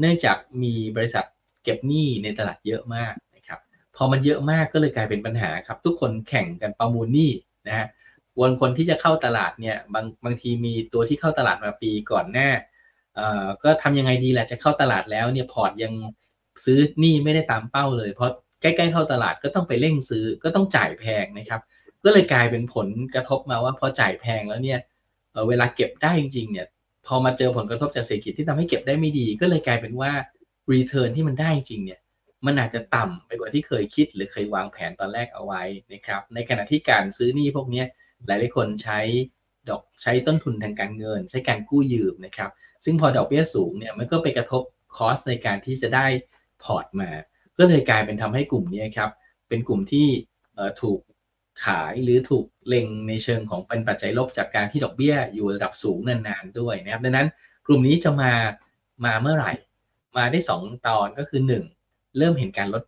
[0.00, 1.24] เนื่องจากมีบริษัท
[1.64, 3.60] เก็บหนี้ในตลาดเยอะมากนะครับ
[3.96, 7.30] พอมันเยอะมากก็เลยกลายเป็นปัญหาครับ ทุกคนแข่งกันประมูลหนี้
[7.68, 7.86] นะฮะ
[8.40, 12.48] วนคนที่จะเข้าตลาดเนี่ยบางบางทีมีตัวที่เข้าตลาดมาปีก่อนหน้า
[13.16, 15.92] เอ่อก็ทำยังไงดีแหละจะเข้าตลาดแล้วเนี่ยพอร์ตยัง
[16.64, 18.30] ซื้อหนี้ไม่ได้ตามเป้าเลย เพราะ
[18.62, 21.60] ใกล้ๆเข้าตลาดก็ต้องไปเร่งซื้อก็ต้องจ่ายแพงนะครับ
[22.04, 24.80] ก็เลยกลายเป็นผลกระทบมาว่าพอจ่ายแพงแล้วเนี่ย
[25.48, 26.66] เวลาเก็บได้จริงๆเนี่ย
[27.06, 30.12] พอมาเจอผลกระทบจากเศรษฐกิจที่ทำให้เก็บได้ไม่ดี ก็เลยกลายเป็นว่า
[30.72, 32.00] รีเทิร์นที่มันได้จริงเนี่ย
[32.46, 37.84] มันอาจจะต่ำไปกว่าที่เคยคิด หรือเคยวางแผนตอนแรกเอาไว้นะครับ ในขณะที่การซื้อหนี้พวกนี้
[38.26, 39.00] หลายๆคนใช้
[39.68, 42.50] ดอกใช้ต้นทุนทางการเงิน ใช้การกู้ยืมนะครับ
[42.84, 44.62] ซึ่งพอดอกเบี้ยสูงเนี่ยมันก็ไปกระทบ
[44.96, 46.06] คอสในการที่จะได้
[46.62, 47.10] พอร์ตมา
[47.58, 49.10] ก็เลยกลายเป็นทำให้กลุ่มนี้ครับ
[49.48, 50.08] เป็นกลุ่มที่
[50.82, 51.00] ถูก
[51.64, 57.28] ขายหรือถูกเล็งในเชิงของเป็นปัจจัยลบจากการที่ดอกเบี้ยอยู่ระดับสูงนานๆด้วยนะครับดังนั้น
[57.66, 58.32] กลุ่มนี้จะมา
[59.04, 59.52] มาเมื่อไหร่
[60.16, 61.40] มาได้ 2 ตอนก็คือ
[61.78, 62.82] 1 เริ่มเห็นการลด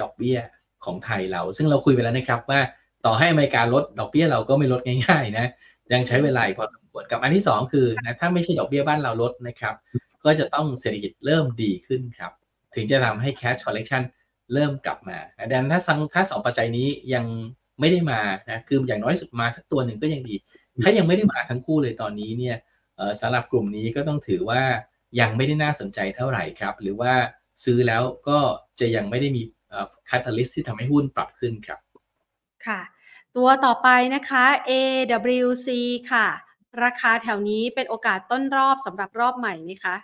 [0.00, 0.38] ดอกเบี้ย
[0.84, 2.60] ของไทยเรา ซึ่งเราคุยไปแล้วนะครับว่า
[3.06, 5.46] ต่อให้อเมริกาลดดอกเบี้ยเราก็ไม่ลดง่ายๆนะ
[5.92, 9.74] ยังใช้เวลาพอสมควรกับอันที่ 2 คือนะถ้าไม่ใช่ดอกเบี้ยบ้านเราลดนะครับ
[10.24, 12.32] ก็จะต้องเศรษฐกิจเริ่มดีขึ้นครับ
[12.74, 14.02] ถึงจะทำให้ cash collection
[14.52, 15.18] เริ่มกลับมา
[15.50, 15.80] ดังนั้นถ้า
[16.14, 17.24] ถ้าสองปัจจัยนี้ยัง
[17.80, 18.20] ไม่ได้มา
[18.50, 20.36] นะคืออย่างน้อยสุดมาสักตัวหนึ่งก็ยังดี
[20.82, 22.56] ถ้ายังไม่ได้มาทั้งคู่เลยตอนนี้เนี่ย
[23.20, 24.62] สำหรับกลุ่มนี้ก็ต้องถือว่า
[25.20, 27.12] ยังไม่ได้น่าสนใจเท่าไหร่ครับ หรือว่า
[27.64, 28.38] ซื้อแล้วก็
[28.80, 29.42] จะยังไม่ได้มี
[30.08, 31.78] คาตาลิสที่ทำให้หุ้นปรับขึ้นครับ
[32.66, 32.80] ค่ะ
[33.36, 35.68] ตัวต่อไปนะคะ AWC
[36.10, 36.26] ค่ะ
[36.84, 39.96] ราคาแถวนี้เป็นโอกาสต้นรอบสำหรับรอบใหม่ไหมคะ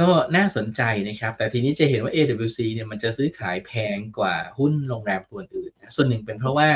[0.00, 6.68] ก็น่าสนใจนะครับ แต่ทีนี้จะเห็นว่า AWC เนี่ยมันจะซื้อขายแพงกว่าหุ้นโรงแรมตัวอื่น ส่วนหนึ่งเป็นเพราะว่า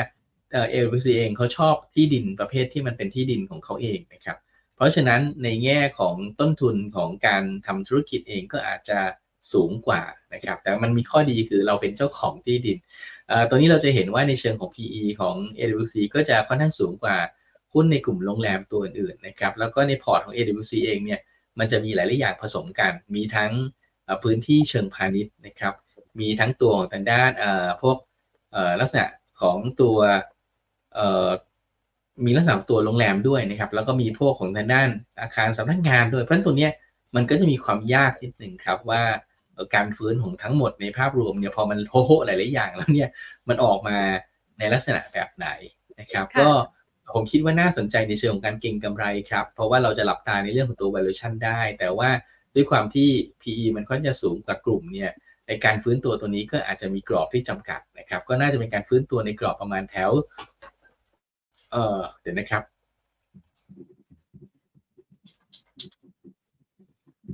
[0.53, 4.37] เอ่อ AWC เองเขาชอบที่ดินประเภทที่มันเป็นที่ดินของเขาเองนะครับ
[4.77, 8.99] เพราะฉะนั้นในแง่ของต้นทุนของการทำธุรกิจเองก็อาจจะ
[9.53, 10.03] สูงกว่า
[10.35, 12.79] นะครับ แต่มันมีข้อดีคือเราเป็นเจ้าของที่ดิน
[13.49, 17.17] ตัวนี้เราจะเห็นว่าในเชิงของ PE ของ AWC ก็จะค่อนข้างสูงกว่า
[17.75, 21.21] หุ้นในกลุ่มโรงแรมตัวอื่นๆนะครับ แล้วก็ในพอร์ตของ AWC เองเนี่ย
[21.59, 23.53] มันจะมีหลายๆอย่างผสมกัน มีทั้ง
[24.23, 25.75] พื้นที่เชิงพาณิชย์นะครับ
[26.21, 27.31] มีทั้งตัวของทางด้าน
[27.83, 27.97] พวก
[28.81, 29.07] ลักษณะ
[29.41, 29.97] ของตัว
[32.25, 34.89] มีลักษณะตัวโรงแรมด้วยนะครับ แล้วก็มีพวกของทางด้าน
[35.21, 36.73] อาคารสำนักงานด้วย เพราะตัวเนี้ย
[37.17, 39.03] มันก็จะมีความยากนิดหนึ่งครับว่า
[39.75, 43.09] การฟื้นของทั้งหมดในภาพรวมเนี่ยพอมันโฮโหหลายๆอย่างแล้วเนี่ย
[43.49, 43.99] มันออกมา
[44.59, 45.49] ในลักษณะแบบไหน
[46.01, 46.49] นะครับ ก็
[47.15, 52.11] ผมคิดว่าน่าสนใจในเชิงของการเก็งกำไรครับ เพราะว่าเราจะหลับตาในเรื่องของตัว valuation ได้ แต่ว่า
[52.55, 53.09] ด้วยความที่
[53.41, 55.11] PE มันค่อนจะสูงกว่ากลุ่มเนี่ย
[55.47, 60.11] ในการฟื้นตัวตัวนี้ก็อาจจะมีกรอบที่จำกัดนะครับ ก็น่าจะเป็นการฟื้นตัวในกรอบประมาณแถว
[61.73, 62.63] เออเดี๋ยวนะครับ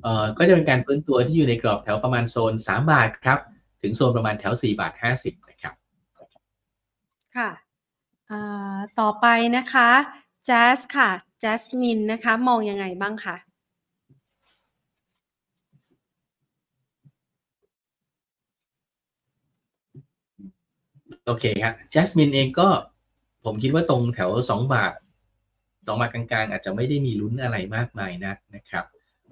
[0.03, 3.39] เอ่อก็จะเป็นการฟื้นตัวที่อยู่ในกรอบแถวประมาณโซน 3 บาทครับ
[3.83, 5.75] ถึงโซนประมาณแถว 4 บาท 50 นะครับ
[7.37, 7.66] ค่ะ
[9.01, 9.91] ต่อไปนะคะ
[10.47, 11.11] แจสค่ะ
[11.41, 13.37] แจสมินนะคะ มองยังไงบ้างคะ
[21.27, 22.69] โอเคครับแจสมินเองก็
[23.45, 24.95] ผมคิดว่าตรงแถว 2 บาท
[25.87, 28.85] 2บาทกลางๆ อาจจะไม่ได้มีลุ้นอะไรมากมายนะนะครับ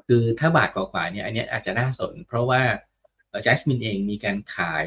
[0.07, 2.63] คือถ้าบาทกว่าๆเนี่ยอันนี้อาจจะน่าสน เพราะว่า
[3.43, 4.87] แจสมินเองมีการขาย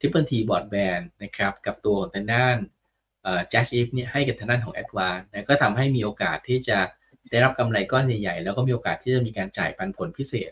[0.00, 2.56] Triple T Broadband นะครับ กับตัวทางด้าน
[3.48, 6.78] JASIF เนี่ยให้กับทางด้านของแอดวานซ์นะก็ทำให้มีโอกาสที่จะ
[7.30, 10.50] ได้รับกำไรก้อนใหญ่ๆ แล้วก็มีโอกาสที่จะมีการจ่ายปันผลพิเศษ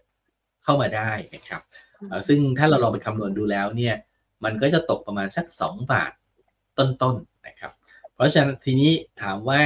[0.64, 1.62] เข้ามาได้นะครับ
[2.28, 3.94] ซึ่งถ้าเราลองไปคำนวณดูแล้วเนี่ย
[4.44, 6.12] มันก็จะตกประมาณสัก 2 บาท
[6.78, 7.14] ต้นๆน
[7.46, 7.72] นะครับ
[8.14, 8.92] เพราะฉะนั้นทีนี้
[9.22, 9.62] ถามว่า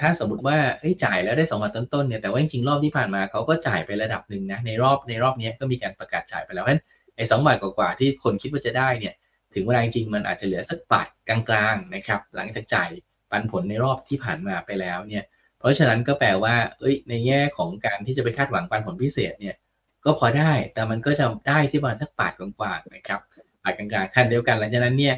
[0.00, 0.56] ถ้าสมมติว่า
[1.04, 6.82] จ่ายแล้วได้2บาทต้นๆเนี่ยแต่ว่าจริงๆรอบที่ผ่านมาเขาก็จ่ายไประดับหนึ่งนะในรอบในรอบนี้ก็มีการประกาศจ่ายไปแล้วเพราะฉะนั้น
[7.16, 9.14] ไอ้สบาทกว่าๆที่คนคิดว่าจะได้เนี่ย
[9.54, 11.40] ถึงเวลาจริงมันอาจจะเหลือสักบาทกลา
[11.72, 12.90] งๆนะครับหลังจากจ่าย
[13.30, 15.24] ปันผลในรอบที่ผ่านมาไปแล้วเนี่ย
[15.58, 19.56] เพราะฉะนั้นก็แปลว่าเอ้ยในแง่ของการที่จะไปคาดหวังปันผลพิเศษเนี่ย
[20.04, 23.20] ก็พอได้แต่มันก็จะได้ที่ประมาณสักบาทกว่าๆนะครับ
[23.62, 25.16] บาทกลางๆขั้นเดียวกันหลังจากนั้นเนี่ย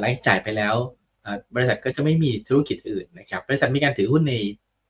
[0.00, 0.74] หลังจ่ายไปแล้ว
[1.54, 4.34] บริษัทก็จะไม่มีธุรกิจอื่นนะครับบริษัทมีการถือหุ้นใน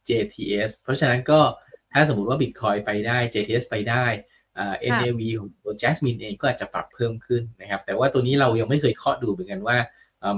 [0.09, 1.41] JTS เพราะฉะนั้นก็
[1.93, 4.05] ถ้าสมมติว่า Bitcoin ไปได้ JTS ไปได้
[4.93, 9.77] NAV ของตัว Jasmine เองก็อาจจะปรับเพิ่มขึ้นนะครับ แต่ว่าตัวนี้เรายังไม่เคยเคาะดูเหมือนกันว่า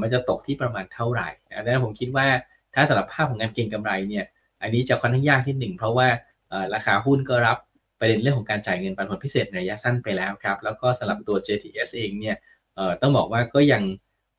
[0.00, 1.28] มันจะตกที่ประมาณเท่าไหร่
[1.64, 2.26] ดังนั้นผมคิดว่า
[2.74, 4.24] ถ้าสำหรับภาพของการเก็งกำไรเนี่ย
[4.62, 6.08] อันนี้จะค่อนข้างยากที่หนึ่งเพราะว่า
[6.74, 7.58] ราคาหุ้นก็รับ
[8.00, 12.36] ประเด็นเรื่องของการจ่ายเงินปันผลพิเศษในระยะสั้นไปแล้วครับ แล้วก็สำหรับตัว JTS เองเนี่ย
[13.00, 13.82] ต้องบอกว่าก็ยัง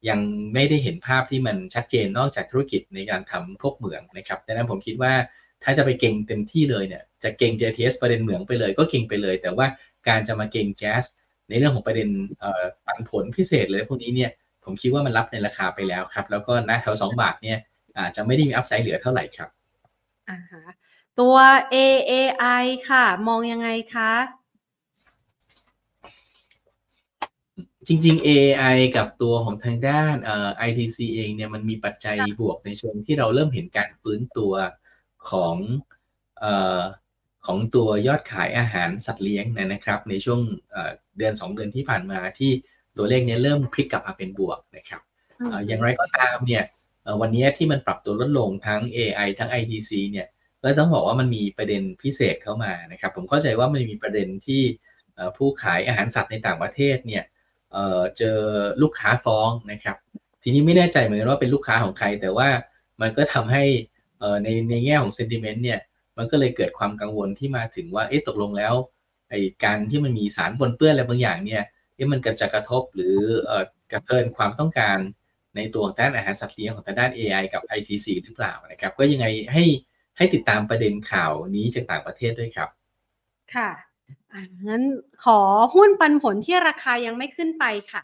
[0.09, 0.19] ยัง
[0.53, 5.13] ไม่ได้เห็นภาพที่มันชัดเจนนอกจากธุรกิจในการทำพวกเหมืองนะครับดังนั้นผมคิดว่า
[5.65, 9.65] ถ้าจะไปเก่งเต็มที่เลยเนี่ยจะเก่ง JTS ประเด็นเหมืองไปเลย ก็เก่งไปเลย แต่ว่า
[10.07, 11.03] การจะมาเก่งแจ๊ส
[11.49, 12.09] ในเรื่องของประเด็น
[12.85, 14.31] ปันผลพิเศษเลยพวกนี้เนี่ย
[14.63, 17.57] ผมคิดว่ามันรับในราคาไปแล้วครับ แล้วก็นะแถว2บาทเนี่ย
[17.97, 19.49] อาจจะไม่ได้มีอัพไซด์เหลือเท่าไหร่ครับ
[20.29, 20.63] อ่าฮะ
[21.19, 21.35] ตัว
[21.73, 24.11] AAI ค่ะ มองยังไงคะ
[27.87, 34.53] จริง ๆ AI กับตัวของทางด้านเอ่อ ITC เองเนี่ยมันมีปัจจัยบวกในเชิงที่เราเริ่มเห็นการฟื้นตัว
[35.31, 35.55] ของ
[36.39, 36.81] เอ่อ
[37.45, 40.39] ของตัวยอดขายอาหารสัตว์เลี้ยงนะครับ ในช่วง
[41.17, 42.51] เดือน 2 เดือนที่ผ่านมาที่
[42.97, 45.01] ตัวเลขนี้เริ่มพลิกกลับมาเป็นบวกนะครับ
[45.67, 46.63] อย่างไรก็ตามเนี่ย
[47.21, 50.27] วันนี้ที่มันปรับตัวลดลงทั้ง AI ทั้ง ITC เนี่ย
[50.61, 54.61] ก็ต้องบอกว่ามันมีประเด็นพิเศษเข้ามานะครับ ผมเข้าใจว่ามันมีประเด็นที่
[55.37, 57.23] ผู้ขายอาหารสัตว์ในต่างประเทศเนี่ย
[58.17, 58.39] เจอ
[58.81, 59.97] ลูกค้าฟ้องนะครับ
[60.43, 62.49] ทีนี้ไม่แน่ใจเหมือนกันว่าเป็นลูกค้าของใคร แต่ว่า
[63.01, 63.63] มันก็ทำให้
[64.43, 65.79] ในในแง่ของเซนติเมนต์เนี่ย
[66.17, 68.73] มันก็เลยเกิดความกังวลที่มาถึงว่าเอ๊ะตกลงแล้ว
[69.29, 71.63] ไอ้การที่มันมีสารปนเปื้อนอะไรบางอย่างเนี่ย
[71.95, 74.97] เอ๊ะมันจะกระทบหรือเอ่อกระเทินความต้องการ
[75.55, 79.63] ในตัวของด้านอาหารสัตว์เลี้ยงของทางด้าน AI กับ ITC หรือเปล่านะครับ ก็ยังไงให้
[80.17, 82.69] ให้ติดตามประเด็นข่าวนี้จากต่างประเทศด้วยครับ
[83.55, 83.69] ค่ะ
[84.33, 84.83] อ่างั้น
[85.23, 85.39] ขอ
[85.75, 88.01] หุ้นปันผลที่ราคายังไม่ขึ้นไปค่ะ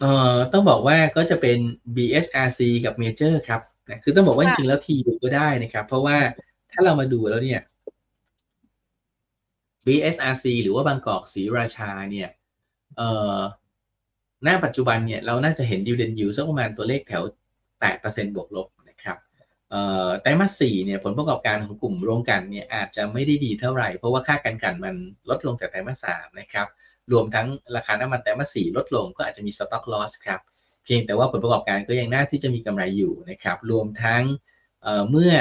[0.00, 1.58] เอ่อต้องบอกว่าก็จะเป็น
[1.96, 6.16] BSRC กับ Major ครับ นะคือต้องบอกว่าจค่ะริงๆแล้วทีดูก็ได้นะครับ เพราะว่า
[6.72, 7.60] ถ้าเรามาดูแล้วเนี่ย
[9.86, 12.28] BSRC หรือว่าบางกอกศรีราชาเนี่ย
[12.96, 13.38] เอ่อ
[14.46, 17.22] ณปัจจุบันเนี่ยเราน่าจะเห็นดิวเดนยูสักประมาณตัวเลขแถว
[17.80, 19.16] 8%บวกลบนะครับ
[19.70, 24.94] เอ่อไตรมาส4เนี่ยผลประกอบการของกลุ่มโรงกลั่นเนี่ยอาจจะไม่ได้ดีเท่าไหร่ เพราะว่าค่าการกลั่นมัน
[25.30, 26.66] ลดลงจากไตรมาส3นะครับ
[27.12, 30.40] รวมทั้งราคาน้ำมันไตรมาส4ลดลงก็อาจจะมี stock loss ครับ
[30.84, 34.22] เพียงแต่ว่าผลประกอบการก็ยังน่าที่จะมีกำไรอยู่นะครับรวมทั้ง
[35.10, 35.32] เมื่อ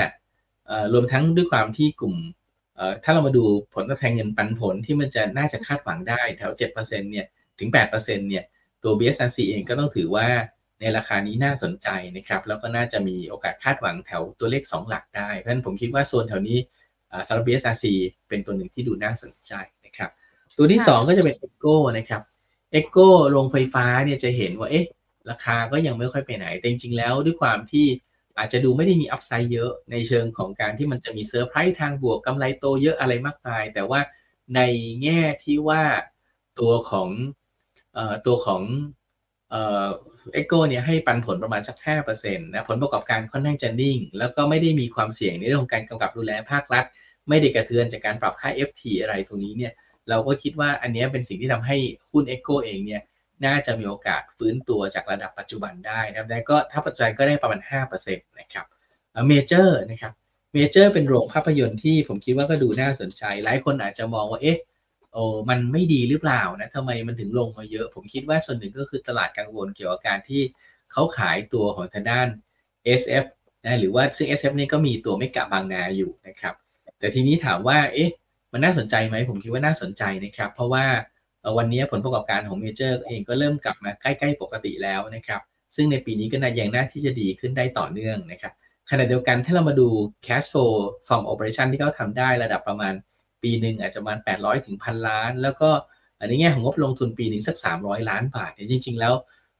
[0.93, 2.15] รวมทั้งด้วยความที่กลุ่ม
[3.03, 7.27] ถ้าเรามาดูผลตอบแทนเงินปันผลที่มันจะน่าจะคาดหวังได้แถว7%เนี่ย
[7.59, 8.43] ถึง8%เนี่ย
[8.83, 10.27] ตัว BSRC เองก็ต้องถือว่า
[10.79, 11.87] ในราคานี้น่าสนใจ
[12.17, 16.57] นะครับแล้วก็น่าจะมีโอกาสคาดหวังแถวตัวเลข 2 หลักได้ เพราะฉะนั้นผมคิดว่าโซนแถวนี้
[17.27, 17.85] สำหรับ BSRC
[18.29, 19.53] เป็นตัวหนึ่งที่ดูน่าสนใจ
[19.85, 20.09] นะครับ
[20.57, 22.21] ตัวที่ 2 ก็จะเป็น Echo นะครับ
[22.79, 24.85] Echo โรงไฟฟ้าเนี่ยจะเห็นว่าเอ๊ะ
[25.29, 27.85] ราคาก็ยังไม่ค่อยไปไหน แต่จริงๆแล้วด้วยความที่
[28.37, 34.01] อาจจะดูไม่ได้มี upside เยอะในเชิงของการที่มันจะมีเซอร์ไพรส์ทางบวกกำไรโตเยอะอะไรมากมาย แต่ว่า
[34.55, 34.61] ใน
[35.03, 35.83] แง่ที่ว่า
[36.59, 37.09] ตัวของ
[37.97, 38.61] อตัวของ
[39.49, 39.87] เอ่อ
[40.33, 41.77] EGCO เนี่ยให้ปันผลประมาณสัก
[42.11, 46.85] 5%นะผลประกอบการค่อนข้างจะนิ่ง แล้วก็ไม่ได้มีความเสี่ยงในเรื่องของการกำกับดูแลภาครัฐ
[47.29, 49.73] ไม่ได้กระเทือนจากการปรับค่า FT อะไรตรงนี้เนี่ย
[50.09, 51.77] เราก็คิดว่าอันนี้เป็นสิ่งที่ทำให้
[52.11, 53.01] หุ้น Echo เองเนี่ย
[53.47, 57.59] น่าจะมีโอกาสฟื้นตัวจากระดับปัจจุบันได้นะครับแต่ก็ถ้าปัจจุบันก็ได้ประมาณ
[57.99, 58.65] 5%นะครับ
[59.27, 60.13] เมเจอร์นะครับ
[60.53, 64.59] เมเจอร์เป็นโรงภาพยนตร์ที่ผมคิดว่าก็ดูน่าสนใจ หลายคนอาจจะมองว่าเอ๊ะ
[65.13, 70.41] โอ้มันไม่ดีหรือเปล่านะทำไมมันถึงลงมาเยอะ ผมคิดว่าส่วนหนึ่งก็คือตลาดกังวลเกี่ยวกับการที่
[70.91, 72.27] เขาขายตัวของทางด้าน
[72.99, 73.25] SF
[73.65, 76.53] นะหรือว่าซึ่ง SF นี่ก็มีตัวไม่กะบางนาอยู่นะครับ
[76.99, 78.09] แต่ทีนี้ถามว่าเอ๊ะ
[78.51, 80.85] มันน่าสนใจไหมผมคิดว่าน่าสนใจนะครับ เพราะว่า
[81.57, 85.41] วันนี้ผลประกอบการของเมเจอร์เองก็เริ่มกลับมาใกล้ๆปกติแล้วนะครับ
[85.75, 88.53] ซึ่งในปีนี้ก็น่ายังน่าที่จะดีขึ้นได้ต่อเนื่องนะครับ
[88.89, 89.87] ขณะเดียวกันถ้าเรามาดู
[90.25, 90.73] cash flow
[91.07, 92.93] from operation ที่เขาทำได้ระดับประมาณ
[93.43, 95.69] ปีหนึ่งอาจจะประมาณ 800 ถึงพันล้าน แล้วก็
[96.27, 99.13] ในแง่ของงบลงทุนปีหนึ่งสัก 300 ล้านบาทเนี่ยจริง ๆ แล้ว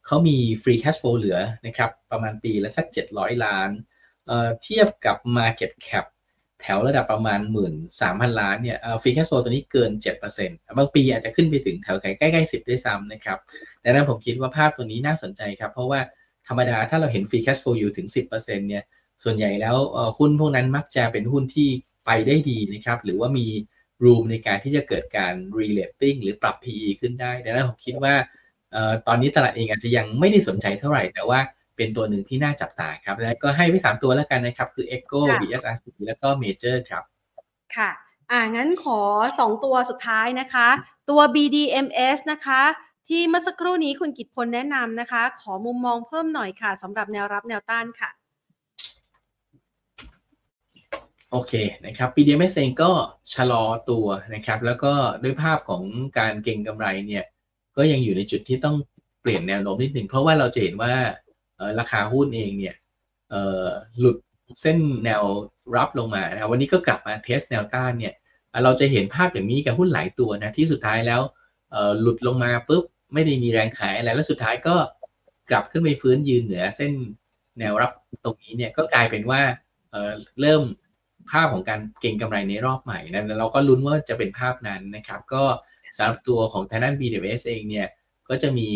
[0.05, 3.69] เขามี free cash flow เหลือนะครับประมาณปีละสัก 700 ล้าน
[4.27, 6.05] เเทียบกับ market cap
[6.64, 9.91] แถวระดับประมาณ 1 3 0 0 0 ล้านเนี่ยเอ่อ free cash flow ตัวนี้เกิน
[10.34, 13.38] 7%บางปีอาจจะขึ้นไปถึงแถวใกล้ๆ 10 ด้วยซ้ำนะครับ
[13.84, 15.99] ดังนั้นผมคิดว่าภาพตัวนี้น่าสนใจครับ เพราะว่า
[16.47, 18.84] ธรรมดาถ้าเราเห็น free cash flow อยู่ถึง 10%เนี่ย
[19.24, 19.76] ส่วนใหญ่แล้ว
[20.18, 21.70] หุ้นพวกนั้นมักจะเป็นหุ้นที่
[22.05, 23.45] ไปได้ดีนะครับหรือว่ามี
[24.03, 28.16] room ในการที่จะเกิดการ relating หรือปรับ PE ขึ้นได้ดังนั้นผมคิดว่า
[28.76, 31.39] ออตอนนี้ตลาดเองอาจจะยังไม่ได้สนใจเท่าไหร่แต่ว่า
[31.78, 37.03] เป็นตัวหนึ่งที่น่าจับตาครับแล้วก็ให้ไว้สามตัวแล้วกันนะครับ คือ Echo ค่ะ BSRC แล้วก็ Major ครับ
[37.76, 37.89] ค่ะ
[38.32, 38.99] อ่างั้นขอ
[39.34, 40.67] 2 ตัวสุดท้ายนะคะ
[41.09, 42.61] ตัว BDMs นะคะ
[43.09, 48.09] ที่เมื่อสักครู่นี้คุณกิตพลแนะนำนะคะ ขอมุมมองเพิ่มหน่อยค่ะสำหรับแนวรับแนวต้านค่ะ
[51.32, 51.53] โอเค
[51.86, 52.91] นะครับ BDMs เองก็
[53.34, 54.05] ชะลอตัว
[54.36, 54.93] นะครับ แล้วก็
[55.24, 55.84] ด้วยภาพของ
[56.17, 57.26] การเก็งกำไรเนี่ย
[57.78, 58.76] ก็ยังอยู่ในจุดที่ต้อง
[59.21, 61.22] เปลี่ยนแนวโน้มนิดหนึ่งเพราะว่าเราจะเห็นว่าเอ่อ
[61.79, 62.75] ราคาหุ้นเองเนี่ย
[63.99, 64.17] หลุด
[64.61, 65.23] เส้นแนว
[65.75, 68.13] รับลงมานะวันนี้ก็กลับมาเทสแนวต้านเนี่ย
[68.63, 71.21] เราจะเห็นภาพอย่างนี้กับหุ้นหลายตัวนะที่สุดท้ายแล้ว
[72.01, 72.83] หลุดลงมาปุ๊บ
[73.13, 74.75] ไม่ได้มีแรงขายอะไรแล้วสุดท้ายก็
[75.49, 76.91] กลับขึ้นไปฟื้นยืนเหนือเส้น
[77.59, 77.91] แนวรับ
[78.23, 79.41] ตรงนี้เนี่ยก็กลายเป็นว่า
[79.91, 80.63] เเริ่ม
[81.31, 85.43] ภาพของการเก็งกำไรในรอบใหม่นะเราก็ลุ้นว่าจะเป็นภาพนั้นนะครับ ก็
[85.97, 87.87] สำหรับตัวของทางด้าน BWS เองเนี่ย
[88.29, 88.69] ก็จะมี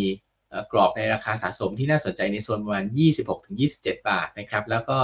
[0.71, 2.85] กรอบในราคาสะสมที่น่าสนใจในโซนประมาณ
[3.45, 4.97] 26-27 บาทนะครับ แล้วก็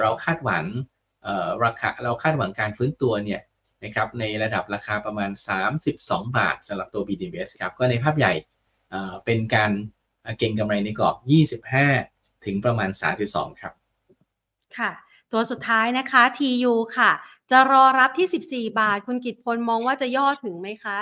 [0.00, 0.64] เราคาดหวัง
[1.64, 3.40] ราคาเราคาดหวังการฟื้นตัวเนี่ย
[3.84, 5.30] นะครับในระดับราคาประมาณ
[5.82, 8.32] 32 บาทสำหรับตัว BDBS ครับก็ในภาพใหญ่
[8.90, 9.72] เอ่อเป็นการ
[10.38, 11.16] เก็งกำไรในกรอบ
[11.86, 12.90] 25 ถึงประมาณ
[13.26, 13.72] 32 ครับ
[14.78, 14.90] ค่ะ
[15.32, 17.10] ตัวสุดท้ายนะคะ TU ค่ะ
[17.50, 20.98] จะรอรับที่ 14 บาท คุณกิตพลมองว่าจะย่อถึงไหมคะ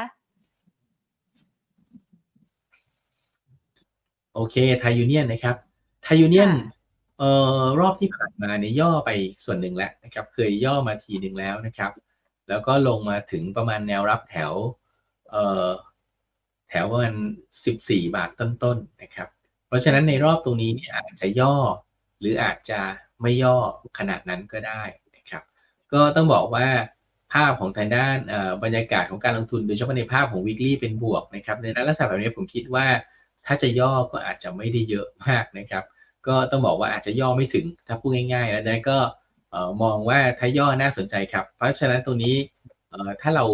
[4.34, 5.56] โอเคไทยูเนียนนะครับ
[6.02, 6.76] ไทยูเนียนค่ะ
[7.18, 9.10] เอ่อรอบที่ผ่านมาเนี่ยย่อไป
[9.44, 11.92] ส่วนหนึ่งแล้วนะครับ เคยย่อมาทีหนึ่งแล้วนะครับ
[12.48, 14.52] แล้วก็ลงมาถึงประมาณแนวรับแถว
[15.30, 15.68] เอ่อ
[16.68, 17.14] แถวประมาณ
[17.64, 19.28] 14 บาทต้นๆนะครับ
[19.66, 21.56] เพราะฉะนั้นในรอบตรงนี้เนี่ยอาจจะย่อ
[22.20, 22.80] หรืออาจจะ
[23.22, 23.56] ไม่ย่อ
[23.98, 24.82] ขนาดนั้นก็ได้
[25.16, 25.42] นะครับ
[25.92, 26.68] ก็ต้องบอกว่า
[27.32, 33.17] ภาพของทางด้านเอ่อบรรยากาศของการลงทุนโดยเฉพาะในภาพของ weekly เป็นบวกนะครับ ในลักษณะแบบนี้ผมคิดว่าไท
[33.48, 35.84] ถ้าจะย่อก็อาจจะไม่ได้เยอะมากนะครับ
[36.26, 38.98] ก็ต้องบอกว่าอาจจะย่อไม่ถึง ถ้าพูดง่ายๆแล้วนั้นก็
[39.82, 42.34] มองว่าถ้าย่อน่าสนใจครับ เพราะฉะนั้นตรงนี้
[43.20, 43.46] ถ้าเรา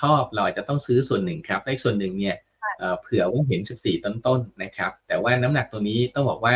[0.00, 2.36] ชอบเราอาจจะต้องซื้อส่วนหนึ่งครับและอีกส่วนหนึ่งเนี่ย
[3.00, 6.54] เผื่อว่าเห็น 14 ต้นๆนะครับ แต่ว่าน้ำหนักตัวนี้ต้องบอกว่า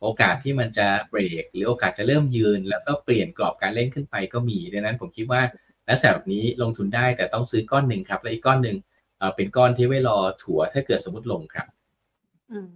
[0.00, 5.42] โอกาสที่มันจะเบรก หรือโอกาสจะเริ่มยืน แล้วก็เปลี่ยนกรอบการเล่นขึ้นไปก็มีดังนั้นผมคิดว่า
[5.88, 8.76] ลักษณะแบบนี้ลงทุนได้แต่ต้องซื้อก้อนหนึ่งครับ และอีกก้อนหนึ่ง
[9.36, 11.66] เป็นก้อนที่ไว้รอถั่วถ้าเกิดสมมติลงครับ
[12.52, 12.68] อืม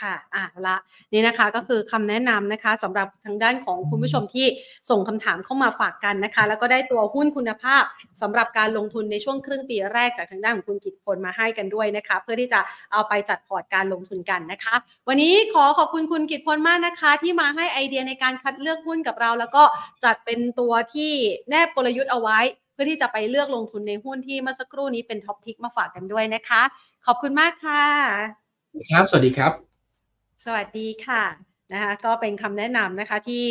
[0.00, 0.76] ค่ะอะละ
[1.12, 4.46] นี่นะคะก็คือคำแนะนำนะคะสำหรับทางด้านของคุณผู้ชมที่
[4.90, 7.82] ส่งคำถามเข้ามาฝากกันนะคะ แล้วก็ได้ตัวหุ้นคุณภาพ
[8.22, 12.60] สำหรับการลงทุนในช่วงครึ่งปีแรกจากทางด้านของคุณกิตพลมาให้กันด้วยนะคะ เพื่อที่จะ
[12.92, 14.74] เอาไปจัดพอร์ตการลงทุนกันนะคะ
[15.08, 19.62] วันนี้ขอขอบคุณคุณกิตพลมากนะคะ ที่มาให้ไอเดียในการคัดเลือกหุ้นกับเรา แล้วก็
[20.04, 21.12] จัดเป็นตัวที่
[21.48, 22.38] แนบกลยุทธ์เอาไว้
[22.72, 26.62] เพื่อที่จะไปเลือกลงทุนในหุ้นที่เมื่อสักครู่นี้เป็น top pick มาฝากกันด้วยนะคะ
[27.06, 28.43] ขอบคุณมากค่ะ
[28.90, 29.52] ครับ สวัสดีครับ
[30.44, 31.24] สวัสดีค่ะ
[31.72, 33.44] นะคะก็เป็นคำแนะนำนะคะที่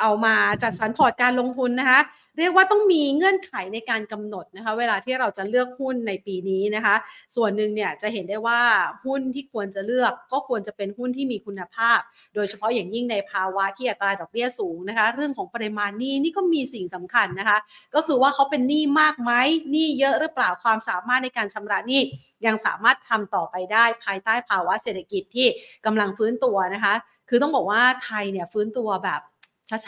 [0.00, 2.00] เอามาจัดสรรพอร์ตการลงทุนนะคะ
[2.38, 6.94] เรียกว่าต้องมีเงื่อนไขในการกำหนดนะคะเวลาที่เราจะเลือกหุ้นในปีนี้นะคะ
[7.36, 8.60] ส่วนหนึ่งเนี่ยจะเห็นได้ว่า
[9.04, 11.98] หุ้นที่ควรจะเลือกก็ควรจะเป็นหุ้นที่มีคุณภาพ
[12.34, 17.58] โดยเฉพาะอย่างยิ่งในภาวะที่อัตราดอกเบี้ยสูงนะคะ เรื่องของปริมาณหนี้นี่ก็มีสิ่งสำคัญนะคะ
[17.94, 19.32] ก็คือว่าเขาเป็นหนี้มากไหม
[19.70, 22.00] หนี้เยอะหรือเปล่าความสามารถในการชำระหนี้
[22.46, 25.46] ยังสามารถทำต่อไปได้ภายใต้ภาวะเศรษฐกิจที่
[25.86, 26.94] กำลังฟื้นตัวนะคะ
[27.28, 29.20] คือต้องบอกว่าไทยเนี่ยฟื้นตัวแบบ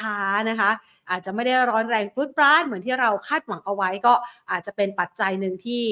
[0.00, 0.70] ช้าๆนะคะ
[1.10, 4.14] อาจจะไม่ได้ร้อนแรงพุดปราดเหมือนที่เราคาดหวังเอาไว้ก็
[4.50, 5.82] อาจจะเป็นปัจจัยหนึ่งที่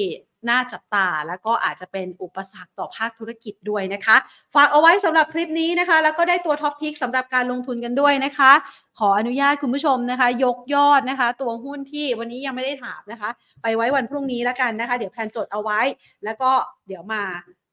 [0.49, 4.15] น่าจับตา แล้วก็อาจจะเป็นอุปสรรคต่อภาคธุรกิจด้วยนะคะ
[4.55, 8.51] ฝากเอาไว้สำหรับคลิปนี้นะคะ แล้วก็ได้ตัว top pick สำหรับการลงทุนกันด้วยนะคะ
[8.99, 13.29] ขออนุญาตคุณผู้ชมนะคะ ยกยอดนะคะ ตัวหุ้นที่วันนี้ยังไม่ได้ถามนะคะ
[13.61, 15.79] ไปไว้วันพรุ่งนี้แล้วกันนะคะ เดี๋ยวแพนจดเอาไว้
[16.25, 16.51] แล้วก็
[16.87, 17.23] เดี๋ยวมา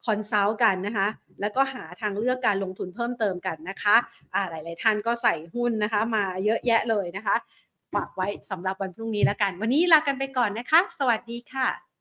[0.06, 1.08] consult กันนะคะ
[1.40, 3.96] แล้วก็หาทางเลือกการลงทุนเพิ่มเติมกันนะคะ
[4.34, 7.36] อ่าหลาย ๆ ท่านก็ใส่หุ้นนะคะ มาเยอะแยะเลยนะคะ
[7.94, 11.91] ฝากไว้สำหรับวันพรุ่งนี้แล้วกัน วันนี้ลากันไปก่อนนะคะ สวัสดีค่ะ